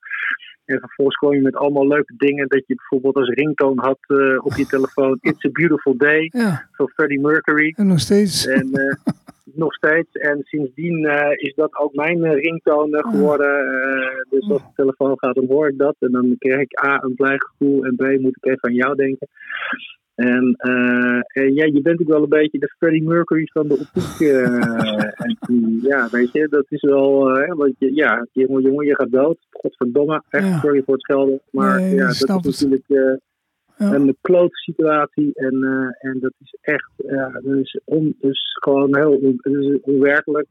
[0.65, 2.47] En vervolgens kwam je met allemaal leuke dingen.
[2.47, 6.69] Dat je bijvoorbeeld als ringtoon had eh, op je telefoon: It's a Beautiful Day Ja,
[6.71, 7.73] van Freddie Mercury.
[7.75, 8.47] en nog steeds.
[8.47, 8.95] En eh,
[9.63, 10.11] nog steeds.
[10.11, 13.65] En sindsdien eh, is dat ook mijn ringtoon eh, geworden.
[14.29, 15.95] Dus als de telefoon gaat, dan hoor ik dat.
[15.99, 17.83] En dan krijg ik A, een blij gevoel.
[17.83, 19.27] En B, moet ik even aan jou denken.
[20.17, 24.19] En uh, ja, je bent ook wel een beetje de Freddie Mercury van de optiek.
[24.19, 27.39] Uh, en ja, weet je, dat is wel.
[27.39, 29.37] Uh, want je, ja, jongen, jongen, je gaat dood.
[29.49, 30.59] Godverdomme, echt ja.
[30.59, 31.41] sorry voor het schelden.
[31.51, 33.19] Maar nee, ja, dat is natuurlijk
[33.77, 33.93] ja.
[33.93, 35.31] een klote situatie.
[35.33, 35.63] En,
[35.99, 40.47] en dat is echt, ja, dat is, on, dus gewoon heel dat is onwerkelijk.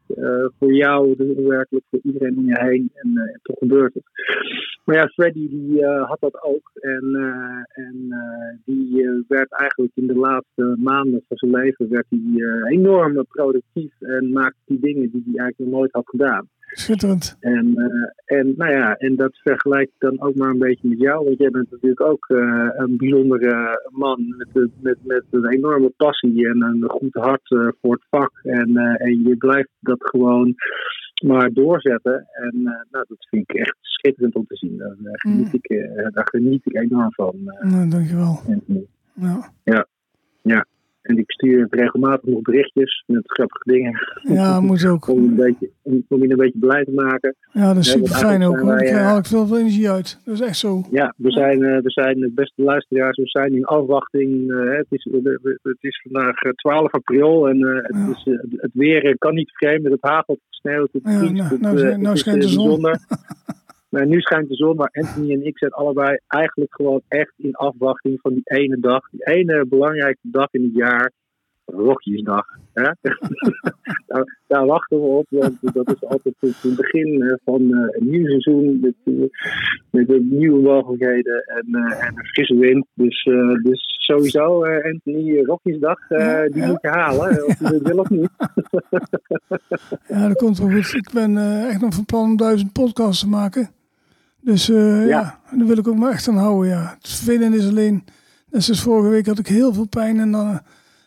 [0.58, 2.90] voor jou, dat is onwerkelijk voor iedereen om je heen.
[2.94, 4.04] En, en toch gebeurt het.
[4.84, 6.70] Maar ja, Freddy die had dat ook.
[6.80, 7.14] En,
[7.68, 8.14] en
[8.64, 13.92] die werd eigenlijk in de laatste maanden van zijn leven werd hij uh, enorm productief
[14.00, 16.48] en maakte die dingen die hij eigenlijk nog nooit had gedaan.
[16.66, 17.36] Schitterend.
[17.40, 20.98] En, uh, en, nou ja, en dat vergelijk ik dan ook maar een beetje met
[20.98, 25.92] jou, want jij bent natuurlijk ook uh, een bijzondere man met, met, met een enorme
[25.96, 27.48] passie en een goed hart
[27.80, 28.40] voor het vak.
[28.42, 30.54] En, en je blijft dat gewoon
[31.24, 32.26] maar doorzetten.
[32.32, 34.76] En nou, dat vind ik echt schitterend om te zien.
[34.76, 37.34] Daar, geniet, ik, daar geniet ik enorm van.
[37.60, 38.40] nou, dankjewel.
[39.14, 39.52] Ja.
[39.64, 39.86] ja.
[40.42, 40.66] Ja.
[41.06, 43.98] En ik stuur regelmatig nog berichtjes met grappige dingen.
[44.22, 45.08] Ja, moet ook.
[45.08, 47.34] om, een beetje, om je een beetje blij te maken.
[47.52, 48.66] Ja, dat is super fijn ook.
[48.66, 50.20] Daar haal ik veel, veel energie uit.
[50.24, 50.82] Dat is echt zo.
[50.90, 53.16] Ja, we zijn, uh, we zijn de beste luisteraars.
[53.16, 54.50] We zijn in afwachting.
[54.50, 55.08] Uh, het, is,
[55.62, 58.10] het is vandaag 12 april en het, ja.
[58.10, 59.84] is, het weer kan niet vreemd.
[59.84, 61.32] Het hagelt, het sneeuwt, het ja, vriest.
[61.32, 62.80] Nou, het, nou, nou schijnt de zon.
[63.96, 67.54] Maar nu schijnt de zon, maar Anthony en ik zijn allebei eigenlijk gewoon echt in
[67.54, 69.10] afwachting van die ene dag.
[69.10, 71.12] Die ene belangrijke dag in het jaar.
[71.64, 72.46] Rokjesdag.
[72.72, 72.82] Hè?
[74.06, 78.26] daar, daar, wachten we op, want dat is altijd het begin van uh, een nieuw
[78.26, 79.28] seizoen met, uh,
[79.90, 82.86] met nieuwe mogelijkheden en, uh, en een frisse wind.
[82.94, 83.24] Dus,
[83.62, 86.66] dus sowieso, Anthony, Rokjesdag, die ja.
[86.66, 88.30] moet je halen, of je dat wil of niet.
[90.08, 90.94] ja, dat komt wel goed.
[90.94, 91.36] Ik ben
[91.68, 93.74] echt nog van plan om duizend podcasts te maken.
[94.46, 95.02] Dus ja.
[95.02, 96.70] ja, daar wil ik ook maar echt aan houden.
[96.70, 96.96] Ja.
[96.98, 98.04] Het vervelende is alleen,
[98.50, 100.60] net zoals vorige week had ik heel veel pijn en dan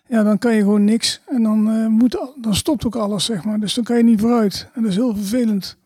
[0.08, 1.21] ja, dan kan je gewoon niks.
[1.25, 3.60] En dan, uh, moet, dan stopt ook alles, zeg maar.
[3.60, 4.69] Dus dan kan je niet vooruit.
[4.73, 5.78] En dat is heel vervelend.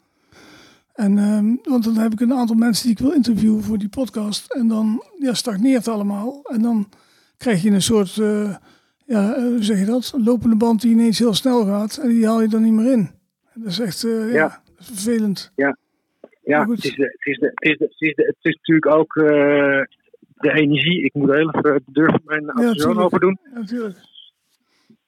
[0.94, 3.90] En, uh, want dan heb ik een aantal mensen die ik wil interviewen voor die
[3.90, 4.54] podcast.
[4.54, 6.42] En dan ja, stagneert allemaal.
[6.44, 6.90] En dan
[7.38, 8.16] krijg je een soort,
[9.06, 10.12] ja, hoe zeg je dat?
[10.16, 11.98] Een lopende band die ineens heel snel gaat.
[11.98, 13.10] En die haal je dan niet meer in.
[13.54, 14.62] Dat is echt, ja, ja.
[14.78, 15.52] Vervelend.
[15.56, 15.78] Ja,
[16.44, 18.56] ja het, is de, het, is de, het, is de, het, is de, het is
[18.56, 19.14] natuurlijk ook
[20.34, 21.04] de energie.
[21.04, 23.40] Ik moet heel even de deur van mijn auto open doen.
[23.44, 24.12] Ja, natuurlijk.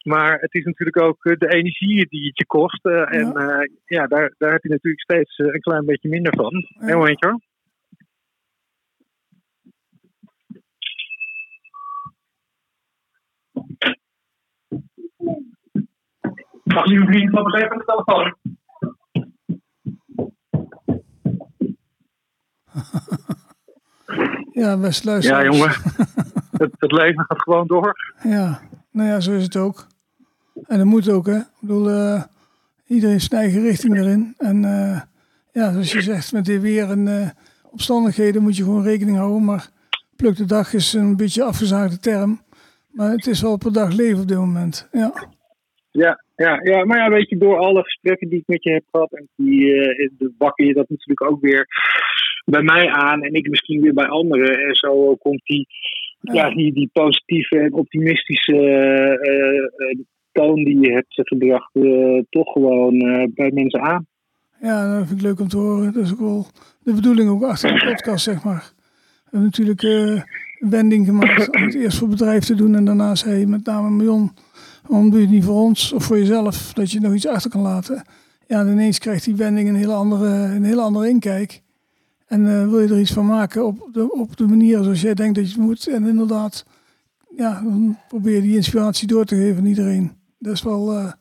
[0.05, 2.85] Maar het is natuurlijk ook de energie die het je kost.
[2.85, 6.09] Uh, en ja, uh, ja daar, daar heb je natuurlijk steeds uh, een klein beetje
[6.09, 6.51] minder van.
[6.79, 6.95] Ja.
[6.95, 7.39] Momentje hoor.
[16.63, 18.35] Dag lieve vriend, eens even de telefoon.
[24.61, 25.43] ja, best luisteren.
[25.43, 25.69] Ja, jongen.
[26.61, 28.13] het, het leven gaat gewoon door.
[28.23, 28.61] Ja,
[28.91, 29.87] nou ja, zo is het ook.
[30.67, 31.37] En dat moet ook, hè.
[31.37, 32.23] Ik bedoel, uh,
[32.87, 34.33] iedereen zijn eigen richting erin.
[34.37, 35.01] En uh,
[35.51, 37.29] ja, zoals je zegt, met dit weer en uh,
[37.71, 39.45] omstandigheden moet je gewoon rekening houden.
[39.45, 39.69] Maar
[40.15, 42.41] pluk de dag is een beetje afgezaagde term.
[42.91, 45.13] Maar het is wel per dag leven op dit moment, ja.
[45.91, 48.83] Ja, ja, ja, maar ja, weet je, door alle gesprekken die ik met je heb
[48.91, 51.67] gehad, en die uh, bakken je dat natuurlijk ook weer
[52.45, 54.59] bij mij aan en ik misschien weer bij anderen.
[54.59, 55.67] En zo komt die,
[56.21, 56.49] ja.
[56.49, 59.99] die, die positieve en optimistische uh, uh,
[60.31, 61.71] toon die je hebt gebracht,
[62.29, 62.97] toch gewoon
[63.33, 64.07] bij mensen aan.
[64.61, 65.93] Ja, dat vind ik leuk om te horen.
[65.93, 66.45] Dat is ook wel
[66.83, 68.73] de bedoeling ook achter de podcast, zeg maar.
[68.75, 70.23] We hebben natuurlijk een
[70.69, 73.89] wending gemaakt om het eerst voor bedrijf te doen en daarna zei je met name
[73.89, 74.31] Mion
[74.87, 77.51] Waarom doe je het niet voor ons of voor jezelf, dat je nog iets achter
[77.51, 78.05] kan laten?
[78.47, 81.61] Ja, en ineens krijgt die wending een hele andere, een hele andere inkijk.
[82.25, 85.13] En uh, wil je er iets van maken op de, op de manier zoals jij
[85.13, 85.87] denkt dat je het moet.
[85.87, 86.65] En inderdaad,
[87.35, 90.11] ja, dan probeer je die inspiratie door te geven aan iedereen.
[90.39, 91.11] Dat is wel, uh,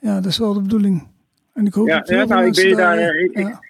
[0.00, 1.08] ja, dat is wel de bedoeling.
[1.54, 3.60] En ik hoop ja, dat ja, nou, ik ben je daar, daar ik, ja.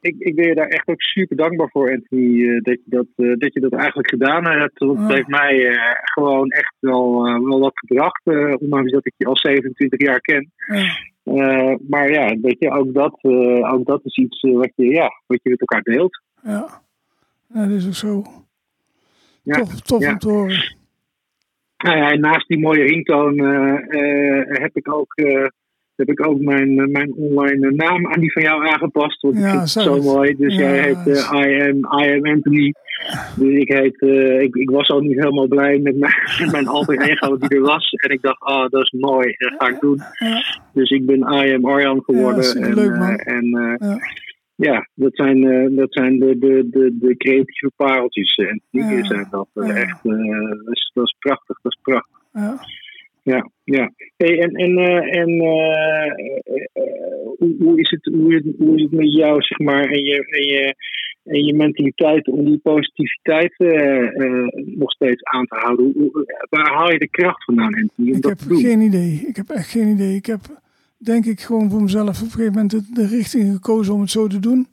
[0.00, 3.36] ik, ik, ben je daar echt ook super dankbaar voor, Anthony, dat, je dat, uh,
[3.38, 4.78] dat je dat eigenlijk gedaan hebt.
[4.78, 5.08] Dat Ah.
[5.08, 8.26] heeft mij gewoon echt wel, wel wat gebracht,
[8.60, 10.50] ondanks dat ik je al 27 jaar ken.
[10.66, 11.12] Ja.
[11.88, 13.18] Maar ja, weet je, ook dat,
[13.72, 16.22] ook dat is iets wat, je, ja, wat je met elkaar deelt.
[16.42, 16.82] Ja,
[17.48, 18.22] ja dat is ook zo.
[19.42, 20.10] Ja, tof tof ja.
[20.10, 20.76] om te horen.
[21.76, 23.38] Nou ja, naast die mooie ringtoon
[24.48, 25.14] heb ik ook
[25.96, 29.20] heb ik ook mijn, mijn online naam aan die van jou aangepast.
[29.22, 30.36] Want Ja, ik vind het zo mooi.
[30.36, 32.74] Dus ja, jij heet eh, I, am, I am Anthony.
[33.36, 36.66] Dus ik, heet, eh, ik, ik was al niet helemaal blij met mijn, met mijn
[36.66, 37.90] alter ego die er was.
[37.90, 39.34] En ik dacht, ah, dat is mooi.
[39.38, 40.00] Dat ga ik doen.
[40.18, 42.44] Ja, Dus ik ben I am Arjan geworden.
[42.56, 42.78] En,
[43.78, 43.96] eh, eh,
[44.56, 44.88] ja.
[44.94, 48.34] dat zijn, eh, dat zijn de, de, de, de creatieve pareltjes.
[48.34, 49.48] En die zijn dat.
[49.54, 49.80] eh.
[49.82, 50.12] Echt, eh,
[50.64, 52.18] dat, is, dat is prachtig, dat is prachtig.
[52.32, 52.56] Ja.
[53.24, 53.92] Ja, ja.
[54.16, 56.06] Hey, en en, eh, en eh,
[56.72, 59.84] eh, hoe, hoe, is het, hoe, is het, hoe is het met jou, zeg maar,
[59.84, 60.74] en je, en je,
[61.24, 63.54] en je mentaliteit om die positiviteit
[64.76, 65.92] nog steeds aan te houden?
[65.94, 68.60] Hoe, waar haal je de kracht vandaan, Anthony, om Ik dat heb te doen?
[68.60, 69.24] geen idee.
[69.26, 70.16] Ik heb echt geen idee.
[70.16, 70.40] Ik heb
[70.96, 74.10] denk ik gewoon voor mezelf op een gegeven moment de, de richting gekozen om het
[74.10, 74.66] zo te doen.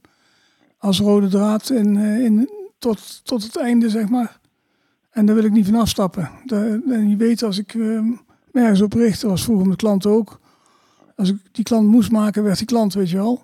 [0.78, 4.40] Als rode draad in, in, tot, tot het einde, zeg maar.
[5.12, 6.30] En daar wil ik niet van afstappen.
[6.90, 8.00] En je weet, als ik eh,
[8.54, 10.40] me ergens op richt, dat was vroeger met klanten ook.
[11.16, 13.44] Als ik die klant moest maken, werd die klant, weet je wel.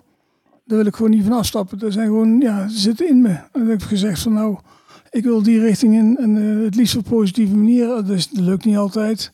[0.64, 1.78] Daar wil ik gewoon niet van afstappen.
[1.78, 3.28] Dat zijn gewoon, ja, ze zitten in me.
[3.28, 4.56] En dan heb ik gezegd van nou,
[5.10, 6.16] ik wil die richting in.
[6.16, 8.04] En eh, het liefst op positieve manier.
[8.04, 9.32] Dus dat lukt niet altijd.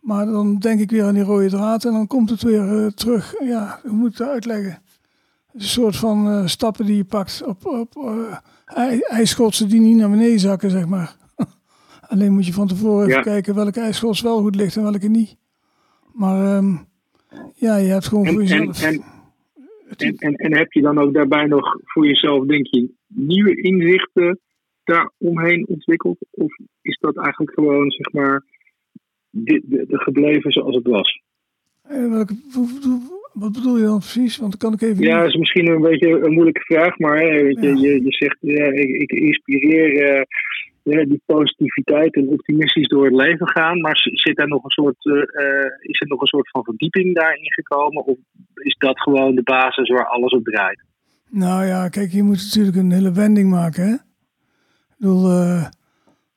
[0.00, 2.90] Maar dan denk ik weer aan die rode draad en dan komt het weer eh,
[2.92, 3.34] terug.
[3.44, 4.78] Ja, hoe moet ik het uitleggen?
[5.52, 7.96] Is een soort van eh, stappen die je pakt op, op
[8.66, 11.16] ij- ijsschotsen die niet naar beneden zakken, zeg maar.
[12.14, 13.22] Alleen moet je van tevoren even Ja.
[13.22, 15.36] kijken welke ijsschots wel goed ligt en welke niet.
[16.12, 16.72] Maar ehm,
[17.54, 18.82] ja, je hebt gewoon En- voor en- jezelf...
[18.82, 19.02] en-
[19.96, 24.38] En, en, en heb je dan ook daarbij nog voor jezelf, denk je, nieuwe inzichten
[24.84, 26.18] daar omheen ontwikkeld?
[26.30, 28.42] Of is dat eigenlijk gewoon, zeg maar,
[29.30, 31.22] dit, de, de gebleven zoals het was?
[31.82, 32.34] eh, welke,
[33.32, 34.36] wat bedoel je dan precies?
[34.36, 35.04] Want dan kan ik even...
[35.04, 37.80] Ja, dat is misschien een beetje een moeilijke vraag, maar hè, weet je, Ja.
[37.80, 40.22] je, je zegt, ja, ik, ik inspireer eh,
[40.84, 45.12] die positiviteit en optimistisch door het leven gaan, maar zit er nog een soort, eh,
[45.12, 48.04] eh, is er nog een soort van verdieping daarin gekomen?
[48.04, 48.16] Of
[48.54, 50.82] is dat gewoon de basis waar alles op draait?
[51.30, 53.84] Nou ja, kijk, je moet natuurlijk een hele wending maken.
[53.84, 53.92] Hè?
[53.94, 55.66] Ik bedoel, eh,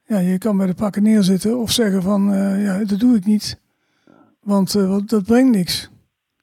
[0.05, 2.23] ja, je kan bij de pakken neerzitten of zeggen van,
[2.59, 3.61] ja, dat doe ik niet.
[4.41, 4.73] Want
[5.09, 5.89] dat brengt niks.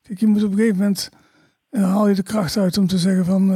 [0.03, 1.11] Kijk, je moet op een gegeven moment,
[1.71, 3.51] haal je de kracht uit om te zeggen van,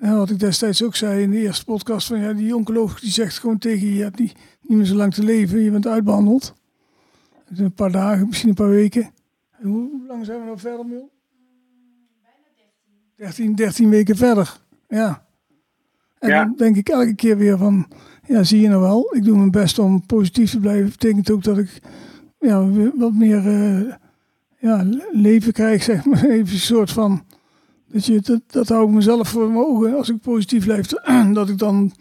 [0.00, 3.10] ja, wat ik destijds ook zei in de eerste podcast, van ja, die oncoloog die
[3.10, 5.86] zegt gewoon tegen je, je hebt niet, niet meer zo lang te leven, je bent
[5.86, 6.54] uitbehandeld.
[7.44, 9.10] Het is Een paar dagen, misschien een paar weken.
[9.50, 11.10] En hoe, hoe lang zijn we nog verder, Mil?
[13.16, 14.60] 13, 13 weken verder.
[14.88, 15.26] Ja.
[16.18, 16.44] En Ja.
[16.44, 17.86] dan denk ik elke keer weer van,
[18.26, 20.90] ja, zie je nou wel, ik doe mijn best om positief te blijven.
[20.90, 21.80] Betekent ook dat ik
[22.38, 23.94] ja, wat meer eh,
[24.58, 26.24] ja, le- leven krijg, zeg maar.
[26.30, 27.24] Even een soort van,
[27.92, 29.94] dat, je, dat, dat hou ik mezelf voor mijn ogen.
[29.96, 30.86] Als ik positief blijf,
[31.32, 31.92] dat ik dan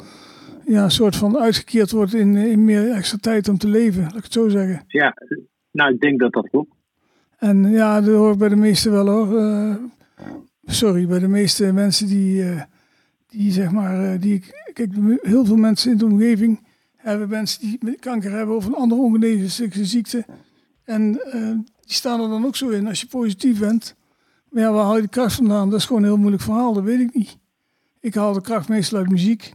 [0.66, 4.16] ja, een soort van uitgekeerd word in, in meer extra tijd om te leven, laat
[4.16, 4.84] ik het zo zeggen.
[4.88, 5.14] Ja,
[5.72, 6.74] nou, ik denk dat dat klopt.
[7.38, 9.38] En ja, dat hoor ik bij de meeste wel hoor.
[9.38, 9.76] Eh,
[10.66, 12.62] sorry, bij de meeste mensen die, eh,
[13.28, 17.62] die zeg maar, eh, die ik, kijk, heel veel mensen in de omgeving hebben mensen
[17.62, 20.26] die kanker hebben of een andere ongeneeslijke ziekte.
[20.84, 21.12] En
[21.82, 23.96] die staan er dan ook zo in als je positief bent.
[24.50, 25.70] Maar ja, waar haal je de kracht vandaan?
[25.70, 27.38] Dat is gewoon een heel moeilijk verhaal, dat weet ik niet.
[28.00, 29.54] Ik haal de kracht meestal uit muziek.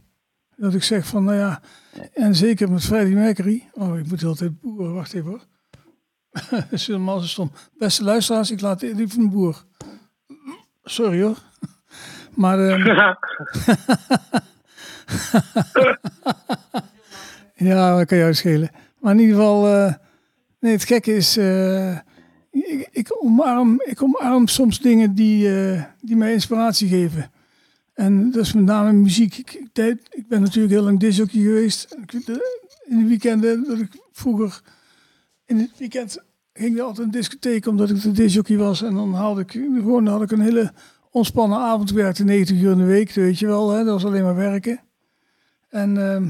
[0.55, 1.61] Dat ik zeg van, nou ja,
[2.13, 3.69] en zeker met Freddie Mercury.
[3.73, 5.45] Oh, ik moet de hele tijd boeren, wacht even hoor.
[6.49, 7.51] Dat is helemaal zo stom.
[7.77, 9.63] Beste luisteraars, ik laat even van de boer.
[10.83, 11.37] Sorry hoor.
[12.33, 12.85] Maar ehm,
[17.69, 18.69] ja, dat kan je uitschelen.
[18.99, 19.93] Maar in ieder geval, eh,
[20.59, 21.97] nee, het gekke is, eh,
[22.63, 27.31] ik, ik, omarm, ik omarm soms dingen die, eh, die mij inspiratie geven.
[27.93, 29.37] En dat is met name muziek.
[29.37, 29.53] Ik,
[30.09, 31.95] ik, ben natuurlijk heel lang disjockey geweest.
[32.01, 34.61] Ik- de- In de weekenden, dat ik vroeger
[35.45, 36.17] in het weekend
[36.53, 38.81] ging ik altijd de discotheek omdat ik de disjockey was.
[38.81, 40.71] En dan haalde ik gewoon had ik een hele
[41.11, 41.89] ontspannen avond.
[41.89, 43.69] Ik werkte 90 uur in de week, weet je wel.
[43.71, 43.83] Hè?
[43.83, 44.79] Dat was alleen maar werken.
[45.69, 46.29] En ehm,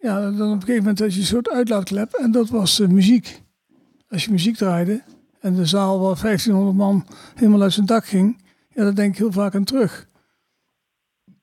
[0.00, 2.12] ja, dan op een gegeven moment had je een soort uitlaatklep.
[2.12, 3.42] En dat was eh, muziek.
[4.08, 5.02] Als je muziek draaide
[5.40, 8.38] en de zaal waar 1500 man helemaal uit zijn dak ging.
[8.74, 10.06] Ja, daar denk ik heel vaak aan terug.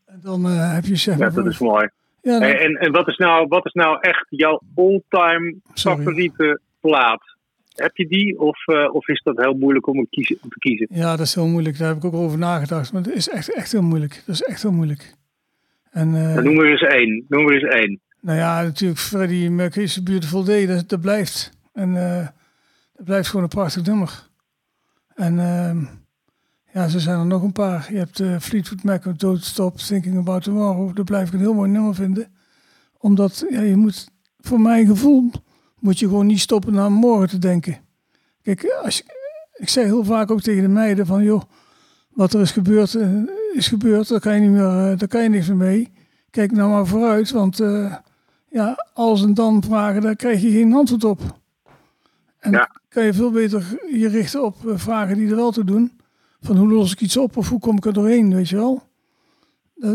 [0.05, 1.33] En dan eh, heb je zeg Ja, maar...
[1.33, 1.89] dat is mooi.
[2.21, 7.36] ja, dan- En, en, wat, is nou, wat is nou echt jouw all-time favoriete plaat?
[7.75, 10.88] Heb je die of, eh, of is dat heel moeilijk om, kiezen, om te kiezen?
[10.89, 11.77] Ja, dat is heel moeilijk.
[11.77, 12.93] Daar heb ik ook over nagedacht.
[12.93, 14.23] Maar het is echt, echt heel moeilijk.
[14.25, 15.13] Dat is echt heel moeilijk.
[15.91, 17.25] En, eh, Dan noem er eens één.
[17.27, 17.99] Noem er eens één.
[18.21, 21.51] nou ja, natuurlijk Freddie Mercury's Beautiful Day, dat, dat blijft.
[21.73, 22.27] En eh,
[22.98, 24.29] dat blijft gewoon een prachtig nummer.
[25.15, 25.85] En ehm,
[26.73, 27.87] ja, zo zijn er nog een paar.
[27.91, 30.95] Je hebt eh, Fleetwood Mac met Stop Thinking About Tomorrow.
[30.95, 32.35] Dat blijf ik een heel mooi nummer vinden.
[32.98, 35.31] Omdat, ja, je moet, voor mijn gevoel,
[35.79, 37.77] moet je gewoon niet stoppen naar morgen te denken.
[38.41, 39.04] Kijk, als
[39.54, 41.41] ik zeg heel vaak ook tegen de meiden van, joh,
[42.10, 43.13] wat er is gebeurd, eh,
[43.54, 44.08] is gebeurd.
[44.08, 45.91] Daar kan je niet meer, eh, daar kan je niks meer mee.
[46.29, 47.58] Kijk nou maar vooruit, want
[48.50, 51.21] ja, als en dan vragen, daar krijg je geen antwoord op.
[52.48, 52.58] En Ja.
[52.58, 55.91] dan kan je veel beter je richten op eh, vragen die er wel toe doen.
[56.41, 58.81] van hoe los ik iets op of hoe kom ik er doorheen, weet je wel.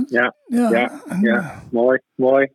[0.07, 0.91] ja, ja, ja,
[1.21, 2.47] ja, mooi, mooi.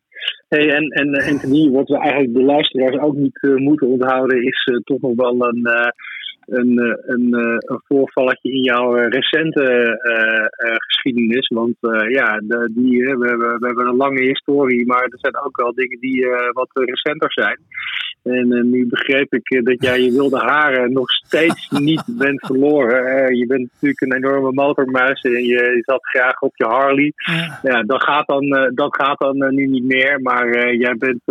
[0.48, 5.02] Hey, en, en Anthony, wat we eigenlijk de luisteraars ook niet moeten onthouden, is toch
[5.02, 5.68] nog wel een,
[6.48, 9.98] een, eh, een, eh, een voorvalletje in jouw eh, recente
[10.88, 11.48] geschiedenis.
[11.48, 11.76] Want
[12.08, 15.74] ja, de, die, we, hebben, we hebben een lange historie, maar er zijn ook wel
[15.74, 17.60] dingen die wat recenter zijn.
[18.30, 23.36] En nu begreep ik dat jij je wilde haren nog steeds niet bent verloren.
[23.36, 27.14] je bent natuurlijk een enorme motormuis en je zat graag op je Harley.
[27.62, 30.22] Ja, dat gaat dan, dat gaat dan nu niet meer.
[30.22, 31.22] Maar jij bent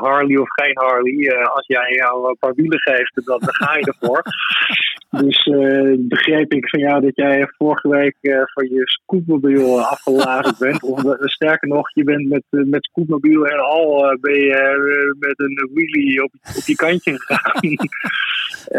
[0.00, 1.44] Harley of geen Harley.
[1.54, 4.22] als jij jou een paar wielen geeft, dan, dan ga je ervoor.
[5.20, 10.54] Dus uh, begreep ik van jou dat jij vorige week uh, van je scootmobiel afgeladen
[10.58, 10.82] bent.
[10.82, 15.70] Of uh, sterker nog, je bent met, met scootmobiel en al ben je met een
[15.74, 17.60] wheelie op, op je kantje gegaan.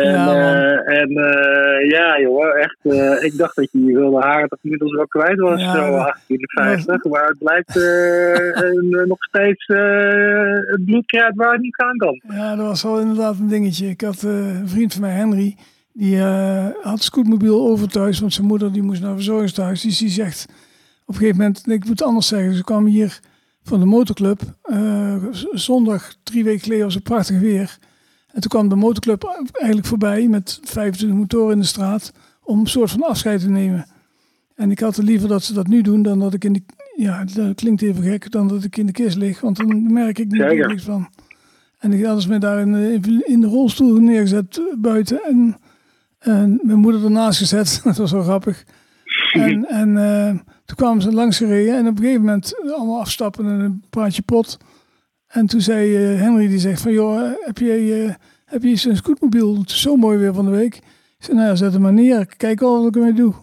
[0.04, 1.10] en ja, en
[1.88, 2.78] ja, joh, echt.
[3.24, 7.04] ik dacht dat je je wilde haren toch inmiddels wel kwijt was, ja, zo 58.
[7.04, 7.76] Maar het blijkt
[9.08, 9.68] nog steeds
[10.68, 12.22] het bloedkruid waar het niet aan kan.
[12.28, 13.88] Ja, dat was wel inderdaad een dingetje.
[13.88, 15.56] Ik had een vriend van mij, Henry.
[15.94, 19.82] Die uh, had scootmobiel over thuis, want zijn moeder die moest naar verzorgingstehuis.
[19.82, 20.46] Dus die zegt
[21.06, 22.56] op een gegeven moment, ik moet het anders zeggen.
[22.56, 23.20] Ze kwamen hier
[23.64, 24.42] van de motorclub.
[24.66, 25.16] Uh,
[25.52, 27.78] zondag, drie weken geleden, was het prachtig weer.
[28.28, 29.24] En toen kwam de motorclub
[29.54, 32.14] eigenlijk voorbij met 25 motoren in de straat.
[32.44, 33.86] Om een soort van afscheid te nemen.
[34.56, 36.62] En ik had het liever dat ze dat nu doen dan dat ik in de...
[36.96, 39.42] Ja, dat klinkt even gek, dan dat ik in de kist lig.
[39.42, 41.10] Want dan merk ik niet niks van.
[41.80, 45.24] En ik hadden ze me daar in de, in de rolstoel neergezet buiten.
[45.24, 45.58] En
[46.24, 47.80] en mijn moeder ernaast gezet.
[47.84, 48.64] dat was wel grappig.
[49.32, 50.28] En, en uh,
[50.66, 51.76] toen kwamen ze langs gereden.
[51.76, 54.58] En op een gegeven moment allemaal afstappen en een praatje pot.
[55.28, 56.92] En toen zei uh, Henry, die zegt van...
[56.92, 58.14] joh, heb je, uh,
[58.46, 59.60] heb je een scootmobiel?
[59.60, 60.76] Het is zo mooi weer van de week.
[60.76, 60.84] Ik
[61.30, 62.26] zei, nou ja, zet hem maar neer.
[62.38, 63.34] Kijk al wat ik ermee doe.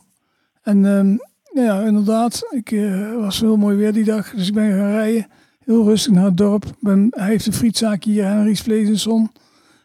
[0.63, 1.19] En um,
[1.53, 2.47] ja, inderdaad.
[2.51, 2.75] Ik
[3.17, 4.31] was heel mooi weer die dag.
[4.31, 5.27] Dus ik ben gaan rijden.
[5.65, 6.65] Heel rustig naar het dorp.
[6.81, 9.31] Ben, hij heeft een frietzaak hier, Henry's Vlees en Zon.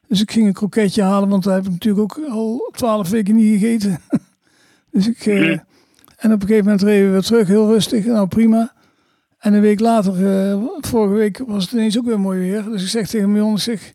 [0.07, 3.35] Dus ik ging een kroketje halen, want daar heb ik natuurlijk ook al twaalf weken
[3.35, 3.99] niet gegeten.
[4.91, 5.49] dus ik, uh,
[6.17, 8.05] en op een gegeven moment reden we weer terug, heel rustig.
[8.05, 8.73] Nou, prima.
[9.37, 12.63] En een week later, uh, vorige week, was het ineens ook weer mooi weer.
[12.63, 13.93] Dus ik zeg tegen mijn ik zeg,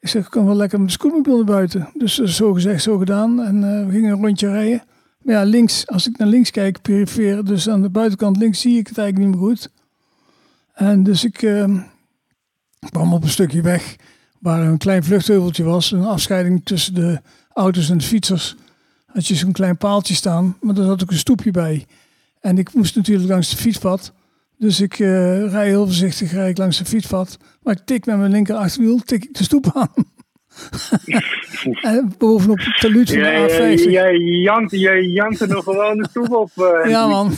[0.00, 1.88] ik zeg, ik kan wel lekker met de scootmobiel naar buiten.
[1.94, 3.42] Dus uh, zo gezegd, zo gedaan.
[3.42, 4.82] En we gingen een rondje rijden.
[5.22, 8.78] Maar ja, links, als ik naar links kijk, perifeer, dus aan de buitenkant links, zie
[8.78, 9.70] ik het eigenlijk niet meer goed.
[10.72, 11.36] En dus ik
[12.90, 13.96] kwam op een stukje weg
[14.38, 17.20] waar een klein vluchtheuveltje was, een afscheiding tussen de
[17.52, 18.56] auto's en de fietsers,
[19.06, 21.86] had je zo'n klein paaltje staan, maar daar zat ook een stoepje bij.
[22.40, 24.12] En ik moest natuurlijk langs de fietspad.
[24.58, 27.38] Dus ik uh, rij heel voorzichtig rij ik langs de fietspad.
[27.62, 30.14] Maar ik tik met mijn linker achterwiel tik ik de stoep aan.
[31.82, 33.90] en bovenop het taluut van de A50.
[33.90, 36.50] Jij jankt, jij jankt er nog gewoon de stoep op.
[36.56, 37.32] Uh, ja man.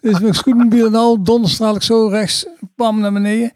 [0.00, 3.52] dus mijn scootmobiel en al donderstraal ik zo rechts, pam naar beneden.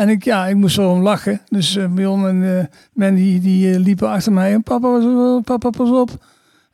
[0.00, 1.40] En ik, ja, ik moest zo om lachen.
[1.48, 4.52] Dus uh, Mion en uh, Mandy die uh, liepen achter mij.
[4.52, 5.00] En papa,
[5.44, 6.10] papa, pas op.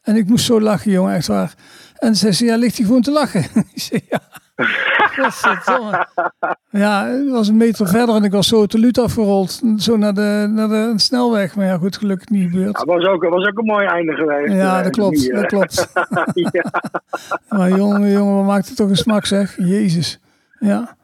[0.02, 1.54] En ik moest zo lachen, jongen, echt waar.
[1.98, 3.40] En ze zei, ja, ligt hij gewoon te lachen?
[3.74, 4.20] ik zei, ja.
[6.70, 9.62] ja, het was een meter verder en ik was zo te lut afgerold.
[9.76, 11.56] Zo naar de, naar de snelweg.
[11.56, 12.78] Maar ja, goed, gelukkig niet gebeurd.
[12.78, 14.52] Ja, was ook, was ook een mooi einde geweest.
[14.52, 15.18] Ja, dat klopt.
[15.18, 15.88] Die, dat klopt.
[16.34, 16.64] ja.
[17.48, 19.56] maar jongen, jongen, we maakten toch een smak, zeg.
[19.56, 20.20] Jezus.
[20.58, 20.96] Ja.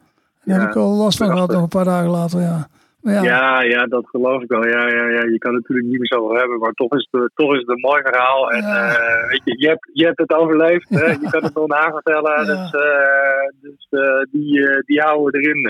[0.45, 2.67] Daar heb ik al last van gehad nog een paar dagen later, ja.
[3.03, 3.21] Ja.
[3.23, 3.61] ja.
[3.61, 4.67] ja, dat geloof ik wel.
[4.67, 5.23] Ja, ja, ja.
[5.23, 7.69] Je kan het natuurlijk niet meer zo hebben, maar toch is het, toch is het
[7.69, 8.51] een mooi verhaal.
[8.51, 10.89] En uh, weet je, je hebt, je hebt het overleefd.
[10.89, 11.05] Hè?
[11.05, 12.45] Je kan het nog navertellen.
[12.45, 15.61] Dus, uh, dus uh, die, die houden we erin.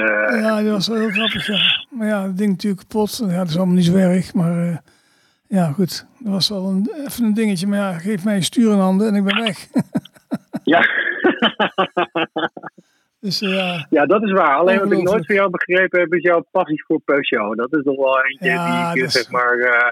[0.41, 1.47] Ja, dat was wel heel grappig.
[1.47, 1.86] Ja.
[1.89, 3.24] Maar ja, het ding natuurlijk kapot.
[3.28, 4.34] Ja, dat is allemaal niet zo erg.
[4.34, 4.82] Maar
[5.47, 6.05] ja, goed.
[6.19, 7.67] Dat was wel een, even een dingetje.
[7.67, 9.67] Maar ja, geef mij een stuur in handen en ik ben weg.
[10.63, 10.82] ja.
[13.24, 13.88] Dus, ja.
[13.89, 14.55] ja, dat is waar.
[14.55, 17.57] Alleen wat ik nooit van jou begrepen heb, is jouw passie voor Peugeot.
[17.57, 19.89] Dat is nog wel eentje ja, die ik, zeg maar, uh,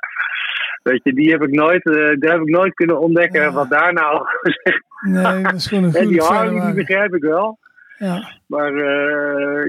[0.84, 3.42] weet je, die heb ik nooit, uh, die heb ik nooit kunnen ontdekken.
[3.42, 3.52] Ja.
[3.52, 4.22] Wat daar nou
[5.02, 7.60] Nee, dat is gewoon een En die Harley, die begrijp ik wel.
[7.98, 8.30] Ja.
[8.48, 8.74] Maar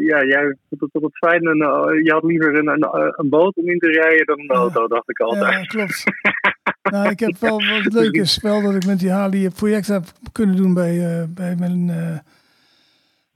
[0.01, 1.47] ja, jij vond het toch het fijn.
[1.47, 4.57] En, uh, je had liever een, een, een, boot om in te rijden dan een
[4.57, 5.53] auto, dacht ik altijd.
[5.53, 6.05] Ja, klopt.
[6.93, 9.87] nou, ik heb wel wat leuk is wel dat ik met die Harley een project
[9.87, 11.91] heb kunnen doen bij, bij mijn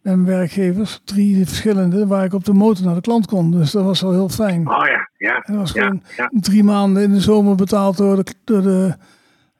[0.06, 3.50] en werkgevers, drie verschillende, waar ik op de motor naar de klant kon.
[3.50, 4.68] Dus dat was wel heel fijn.
[4.68, 5.42] Oh ja, ja.
[5.46, 8.94] Dat was gewoon drie maanden in de zomer betaald door de, door de,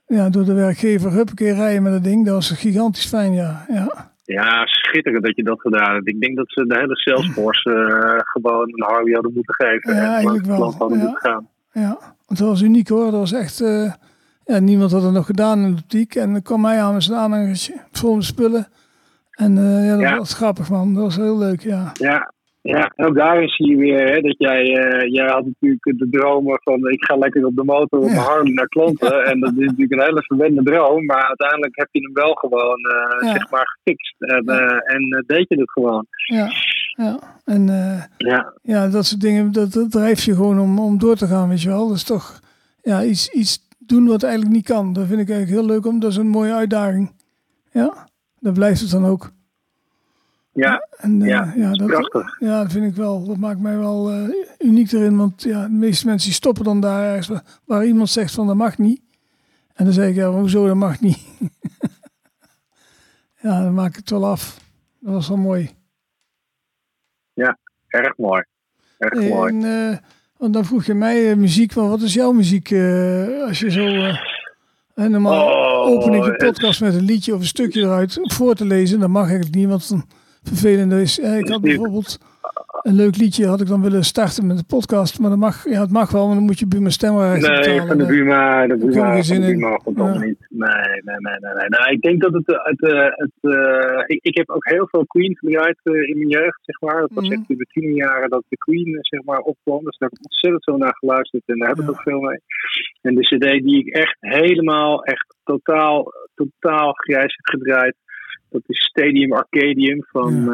[0.07, 1.13] ja, door de werkgever.
[1.13, 2.25] Huppakee rijden met dat ding.
[2.25, 3.65] Dat was gigantisch fijn, ja.
[3.69, 4.15] ja.
[4.25, 6.09] Ja, schitterend dat je dat gedaan hebt.
[6.09, 9.95] Ik denk dat ze de hele Salesforce uh, gewoon een Harley hadden moeten geven.
[9.95, 10.75] Ja, en eigenlijk wel.
[10.79, 11.13] hadden ja.
[11.15, 11.49] gaan.
[11.73, 13.11] Ja, dat was uniek hoor.
[13.11, 13.61] Dat was echt...
[13.61, 13.93] Uh,
[14.45, 16.15] ja, niemand had het nog gedaan in de optiek.
[16.15, 18.69] En dan kwam hij aan met zijn aanhangertje vol met spullen.
[19.37, 20.17] En ja, dat Ja.
[20.17, 21.91] was grappig man, dat was heel leuk, ja.
[21.95, 22.33] Ja,
[22.63, 26.61] ja, ook daarin zie je weer hè, dat jij, eh, jij had natuurlijk de dromen
[26.63, 28.23] van ik ga lekker op de motor op mijn Ja.
[28.23, 29.25] Harley naar klanten.
[29.25, 32.79] En dat is natuurlijk een hele verwende droom, maar uiteindelijk heb je hem wel gewoon
[32.79, 34.15] eh, zeg maar gefixt.
[34.19, 36.07] En, eh, en eh, deed je het gewoon.
[36.27, 36.49] Ja,
[36.97, 37.19] ja.
[37.45, 41.17] En eh, Ja, ja, dat soort dingen, dat, dat drijft je gewoon om, om door
[41.17, 41.89] te gaan, weet je wel.
[41.89, 42.41] Dat is toch
[42.83, 44.93] ja, iets, iets doen wat eigenlijk niet kan.
[44.93, 47.13] Dat vind ik eigenlijk heel leuk, om dat is een mooie uitdaging.
[47.71, 48.06] Ja,
[48.47, 49.33] dat blijft het dan ook.
[50.53, 52.41] ja, En, eh, Ja, ja, dat, prachtig.
[52.41, 53.25] ja, dat vind ik wel.
[53.27, 54.29] Dat maakt mij wel eh,
[54.59, 55.17] uniek erin.
[55.17, 58.47] Want ja, de meeste mensen die stoppen dan daar ergens waar, waar iemand zegt van
[58.47, 59.01] dat mag niet.
[59.75, 61.19] En dan zeg ik, ja, hoezo dat mag niet?
[63.43, 64.61] ja, dan maak ik het wel af.
[65.01, 65.71] Dat was wel mooi.
[67.89, 68.45] erg mooi.
[68.99, 69.65] Erg mooi.
[69.65, 69.97] eh,
[70.37, 72.73] want dan vroeg je mij muziek, maar wat is jouw muziek
[73.47, 73.85] als je zo...
[74.97, 78.19] en normaal Oh, open ik de het- podcast met een liedje of een stukje eruit
[78.23, 79.01] voor te lezen.
[79.01, 80.03] Dat mag eigenlijk niet, want het
[80.43, 81.19] vervelend is.
[81.21, 82.19] Eh, ik had bijvoorbeeld
[82.89, 85.81] een leuk liedje had ik dan willen starten met de podcast, maar dat mag, ja,
[85.81, 87.87] het mag wel, maar dan moet je mijn stemrecht Nee, betalen.
[87.87, 89.55] van de Buma, de Buma, van de.
[89.55, 89.79] Buma
[90.13, 90.19] Ja.
[90.19, 90.47] niet.
[90.49, 90.69] Nee,
[91.05, 91.55] nee, nee, nee.
[91.59, 91.69] nee.
[91.69, 94.89] Nou, ik denk dat het, eh, het, eh, het eh, ik, ik heb ook heel
[94.91, 97.01] veel Queen gedraaid in mijn jeugd, zeg maar.
[97.01, 97.33] Dat was Mhm.
[97.33, 99.85] echt in de tienerjaren dat de Queen, zeg maar, opkwam.
[99.85, 102.39] Dus daar heb ik ontzettend veel naar geluisterd en daar heb ik ook veel mee.
[103.03, 107.95] En de cd die ik echt helemaal, echt totaal, totaal grijs heb gedraaid,
[108.51, 110.49] dat is Stadium Arcadium van,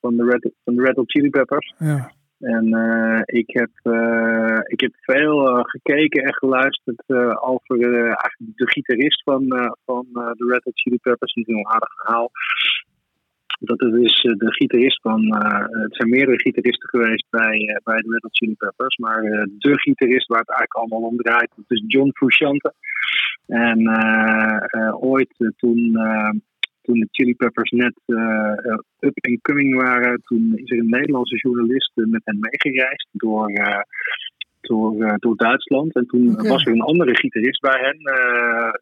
[0.00, 1.74] van, de Red, van de Red Hot Chili Peppers.
[1.78, 7.02] Ja, En eh, ik, heb, eh, ik heb veel eh, gekeken en geluisterd
[7.40, 9.46] over eigenlijk de gitarist van,
[9.84, 11.32] van de Red Hot Chili Peppers.
[11.32, 12.30] Die is een aardig verhaal.
[13.60, 15.34] Dat is dus de gitarist van.
[15.68, 18.96] het zijn meerdere gitaristen geweest bij, bij de Red Hot Chili Peppers.
[18.96, 19.22] Maar
[19.58, 22.74] de gitarist waar het eigenlijk allemaal om draait, dat is John Frusciante.
[23.46, 23.88] En
[25.00, 25.98] ooit toen.
[26.88, 31.36] Toen de Chili Peppers net eh, up and coming waren, toen is er een Nederlandse
[31.36, 33.80] journalist eh, met hen meegereisd door, eh,
[34.60, 35.94] door, door Duitsland.
[35.94, 37.98] En toen was er een andere gitarist bij hen,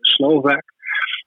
[0.01, 0.63] Slovak.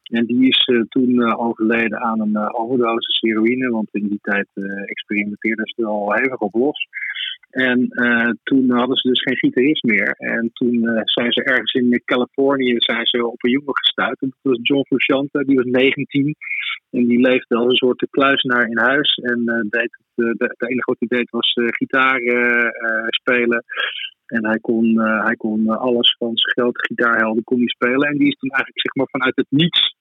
[0.03, 4.47] En die is toen overleden aan een eh, overdosis heroïne, want in die tijd
[4.85, 6.87] experimenteerden ze er al hevig op los.
[7.49, 10.09] En eh, toen hadden ze dus geen gitarist meer.
[10.17, 14.21] En toen eh, zijn ze ergens in Californië zijn ze op een jongen gestuurd.
[14.21, 16.35] En dat was John Frusciante, die was 19.
[16.89, 19.15] En die leefde als een soort kluisenaar in huis.
[19.15, 22.19] En eh, deed het, de, de enige wat hij deed was gitaar
[23.07, 23.63] spelen.
[24.25, 28.09] En hij kon, hij kon alles van zijn grote gitaarhelden kon hij spelen.
[28.09, 29.95] En die is toen eigenlijk zeg maar, vanuit het niets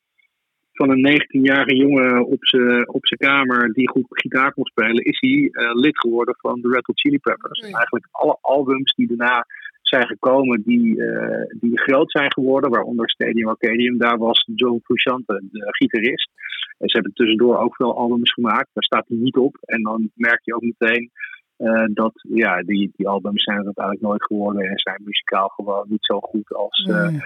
[0.78, 5.18] van een 19-jarige jongen op zijn op zijn kamer die goed gitaar kon spelen, is
[5.20, 7.60] hij eh, lid geworden van de Red Hot Chili Peppers.
[7.60, 9.46] Eigenlijk alle albums die daarna
[9.82, 15.42] zijn gekomen, die, eh, die groot zijn geworden, waaronder Stadium Arcadium, daar was Joe Frusciante,
[15.50, 16.30] de gitarist.
[16.78, 19.56] En ze hebben tussendoor ook veel albums gemaakt, daar staat hij niet op.
[19.60, 21.10] En dan merk je ook meteen
[21.56, 25.86] eh, dat ja, die, die albums zijn het uiteindelijk nooit geworden en zijn muzikaal gewoon
[25.88, 27.20] niet zo goed als, nee.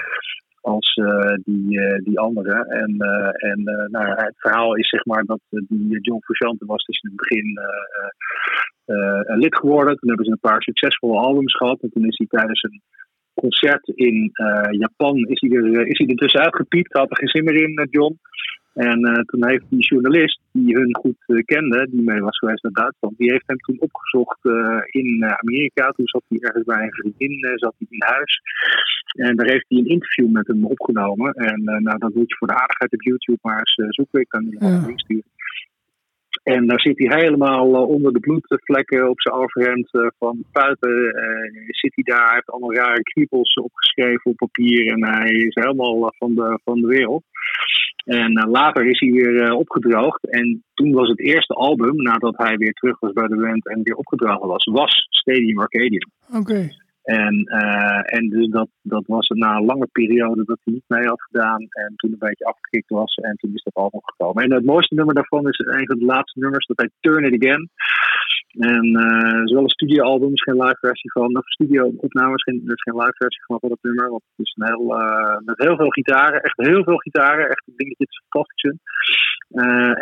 [0.62, 2.64] Als eh, die, eh, die andere.
[2.64, 7.00] En, eh, en nou, het verhaal is zeg maar dat die John Frusciante was dus
[7.00, 7.60] in het begin
[9.38, 9.96] lid geworden.
[9.96, 11.80] Toen hebben ze een paar succesvolle albums gehad.
[11.80, 12.82] En toen is hij tijdens een
[13.34, 14.30] concert in
[14.70, 16.92] Japan is hij, er, is hij er tussenuit gepiept.
[16.92, 18.18] Had er geen zin meer in, John.
[18.74, 22.62] En eh, toen heeft die journalist, die hun goed eh, kende, die mee was geweest
[22.62, 25.90] naar Duitsland, die heeft hem toen opgezocht eh, in Amerika.
[25.90, 28.40] Toen zat hij ergens bij een vriendin, zat hij in huis.
[29.12, 31.32] En daar heeft hij een interview met hem opgenomen.
[31.32, 34.20] En nou, dat moet je voor de aardigheid op YouTube maar eens zoeken.
[34.20, 34.86] Ik kan wel Ja.
[34.86, 35.24] link sturen.
[36.43, 41.14] En daar zit hij helemaal eh, onder de bloedvlekken op zijn overhemd eh, van puiten.
[41.14, 44.93] eh, zit hij daar, heeft allemaal rare kriepels opgeschreven op papier.
[44.93, 47.22] En hij is helemaal van, de, van de wereld.
[48.05, 50.30] En later is hij weer opgedroogd.
[50.30, 53.82] En toen was het eerste album, nadat hij weer terug was bij de band en
[53.82, 56.11] weer opgedroogd was, was Stadium Arcadium.
[56.34, 56.70] Oké,
[57.03, 61.07] En, eh, en dus dat, dat was na een lange periode dat hij niet mee
[61.07, 61.61] had gedaan.
[61.68, 63.14] En toen een beetje afgekikt was.
[63.14, 64.44] En toen is dat album gekomen.
[64.44, 66.66] En het mooiste nummer daarvan is een van de laatste nummers.
[66.66, 67.70] Dat heet Turn It Again.
[68.53, 71.36] En eh het is wel een studioalbum, is geen live versie van.
[71.36, 74.11] Of studio-opname, is geen, er is geen live versie van van dat nummer.
[74.11, 76.42] Want het is een heel, eh, met heel veel gitaren.
[76.42, 77.48] Echt heel veel gitaren.
[77.48, 78.80] Echt, ik denk dat dit fantastisch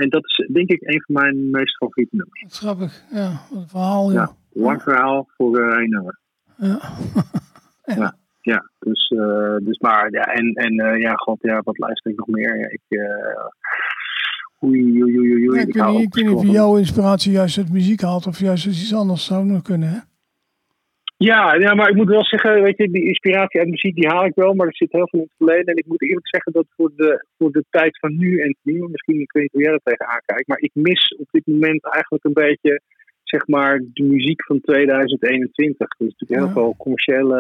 [0.02, 2.58] en dat is denk ik een van mijn meest favoriete nummers.
[2.58, 3.02] grappig.
[3.10, 4.28] Ja, wat een verhaal, ja.
[4.50, 4.62] Ja.
[4.62, 6.18] Lang verhaal voor één nummer.
[7.96, 8.18] Ja.
[8.40, 12.16] Ja, dus, eh, dus maar, ja, en, en eh, ja, god, ja, wat luister ik
[12.16, 12.58] nog meer?
[12.58, 13.44] Ja, ik, eh
[14.62, 18.00] oei, oei, oei, oei, Ja, ik weet niet, of je jouw inspiratie juist uit muziek
[18.00, 19.88] haalt of juist uit iets anders zou nog kunnen.
[19.88, 19.98] Hè?
[21.16, 24.24] Ja, ja, maar ik moet wel zeggen, weet je, die inspiratie uit muziek die haal
[24.24, 25.66] ik wel, maar er zit heel veel in het verleden.
[25.66, 28.88] En ik moet eerlijk zeggen dat voor de, voor de tijd van nu en nu,
[28.90, 31.84] misschien ik weet niet hoe jij er tegenaan kijkt, maar ik mis op dit moment
[31.84, 32.80] eigenlijk een beetje,
[33.30, 35.88] zeg maar, de muziek van 2021.
[35.98, 37.36] Dus natuurlijk heel veel commerciële.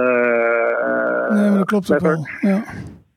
[0.80, 2.26] Uh, nee, maar dat klopt ook wel.
[2.40, 2.64] Ja.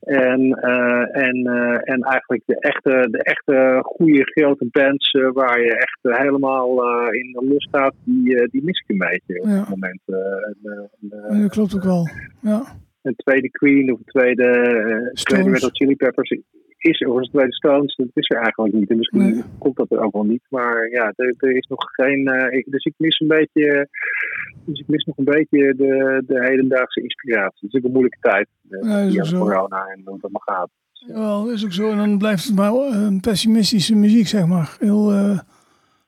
[0.00, 5.60] En, uh, en, uh, en eigenlijk de echte, de echte goede grote bands uh, waar
[5.60, 9.58] je echt helemaal in los staat, die, die mis ik een beetje op ja.
[9.58, 10.00] het moment.
[10.06, 12.08] ja, dat klopt ook wel.
[12.40, 12.62] Ja.
[13.02, 16.30] Een tweede Queen of een tweede, tweede Red Hot Chili Peppers
[16.90, 18.90] is er, een tweede Stones, dat is er eigenlijk niet.
[18.90, 19.42] En misschien nee.
[19.58, 20.42] komt dat er ook wel niet.
[20.48, 22.50] Maar ja, er, er is nog geen.
[22.50, 23.88] Ik, dus ik mis een beetje.
[24.64, 27.58] Dus ik mis nog een beetje de, de hedendaagse inspiratie.
[27.60, 28.48] Het is ook een moeilijke tijd.
[28.68, 30.68] Ja, via corona en hoe dat maar gaat.
[30.92, 31.90] Ja, dat is ook zo.
[31.90, 34.76] En dan blijft het maar een pessimistische muziek, zeg maar.
[34.78, 35.12] Heel.
[35.12, 35.38] Uh,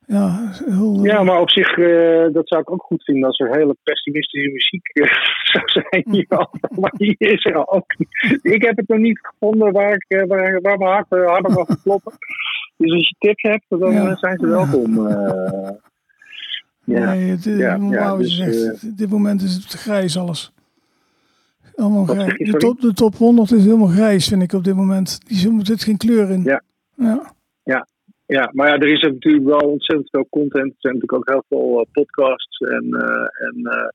[0.07, 3.57] ja, heel, ja, maar op zich, uh, dat zou ik ook goed vinden als er
[3.57, 5.07] hele pessimistische muziek uh,
[5.53, 6.61] zou zijn hierover.
[6.81, 8.39] maar die is er ook niet.
[8.43, 12.13] Ik heb het nog niet gevonden waar, ik, waar, waar mijn hart harder mag kloppen.
[12.79, 14.17] Dus als je tips hebt, dan ja.
[14.17, 15.09] zijn ze welkom.
[16.85, 20.53] Ja, nee, het, ja, ja, dus, zegt, dit moment is het grijs alles.
[21.77, 22.51] Allemaal grijs.
[22.51, 25.21] De top, de top 100 is helemaal grijs, vind ik op dit moment.
[25.27, 26.43] Die zit geen kleur in.
[26.43, 26.63] Ja.
[26.95, 27.33] Ja.
[27.63, 27.87] ja.
[28.27, 30.73] Ja, maar ja, er is natuurlijk wel ontzettend veel content.
[30.73, 33.91] Er zijn natuurlijk ook heel veel uh, podcasts en, uh, en, uh,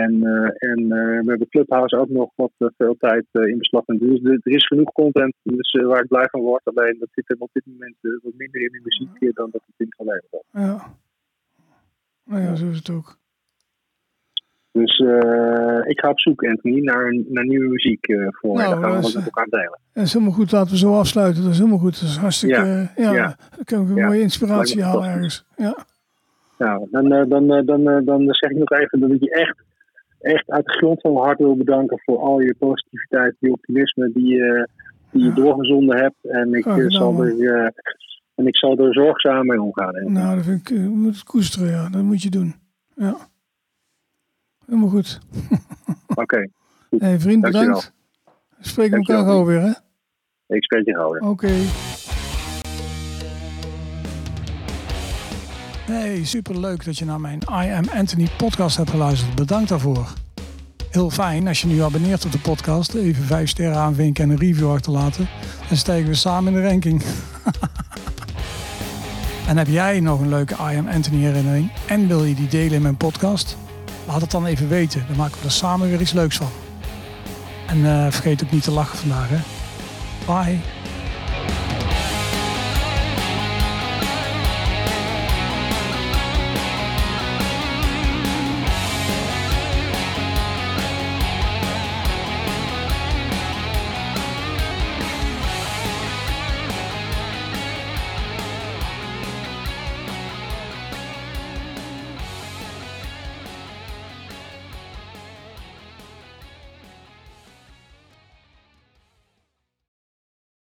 [0.00, 0.22] en,
[0.58, 0.88] en
[1.24, 3.84] we hebben Clubhouse ook nog wat veel tijd in beslag.
[3.84, 6.64] Dus er is genoeg content dus, waar ik blij van word.
[6.64, 9.74] Alleen dat zit er op dit moment wat minder in de muziek dan dat het
[9.76, 10.44] in het verleden was.
[10.52, 10.94] Ja.
[12.24, 13.19] Nou ja, zo is het ook.
[14.72, 18.82] Dus uh, ik ga op zoek, Anthony, naar, naar nieuwe muziek uh, voor nou, Dan
[18.82, 19.78] gaan we dat met elkaar delen.
[19.92, 20.52] Dat is helemaal goed.
[20.52, 21.42] Laten we zo afsluiten.
[21.42, 22.00] Dat is helemaal goed.
[22.00, 22.54] Dat is hartstikke...
[22.56, 23.36] Ja, ja, ja.
[23.56, 25.44] dan kunnen we een mooie inspiratie halen ergens.
[25.56, 25.76] Ja.
[26.58, 29.56] Nou, dan, dan, dan, dan, dan zeg ik nog even dat ik je echt,
[30.20, 34.10] echt uit de grond van mijn hart wil bedanken voor al je positiviteit, je optimisme
[34.12, 34.64] die, uh,
[35.10, 36.16] die je doorgezonden hebt.
[36.22, 37.72] En ik zal er
[38.34, 40.12] en ik zal er zorgzaam mee omgaan.
[40.12, 41.88] Nou, dat vind ik, moet het koesteren, ja.
[41.88, 42.54] Dat moet je doen.
[42.94, 43.16] Ja.
[44.70, 45.20] Helemaal goed.
[46.08, 46.20] Oké.
[46.20, 46.50] Okay,
[46.98, 47.92] hey, vriend, bedankt.
[48.60, 49.72] Spreken we elkaar gauw weer, hè?
[50.56, 51.20] Ik spreek je gauw weer.
[51.20, 51.30] Oké.
[51.30, 51.62] Okay.
[55.86, 59.34] Hey, superleuk dat je naar mijn I Am Anthony podcast hebt geluisterd.
[59.34, 60.12] Bedankt daarvoor.
[60.90, 62.94] Heel fijn als je nu abonneert op de podcast.
[62.94, 65.28] Even vijf sterren aanvinken en een review achterlaten.
[65.68, 67.02] Dan stijgen we samen in de ranking.
[69.48, 72.72] En heb jij nog een leuke I Am Anthony herinnering en wil je die delen
[72.72, 73.56] in mijn podcast?
[74.10, 75.04] Laat het dan even weten.
[75.06, 76.50] Dan maken we er samen weer iets leuks van.
[77.66, 79.28] En uh, vergeet ook niet te lachen vandaag.
[79.28, 79.38] Hè?
[80.26, 80.79] Bye.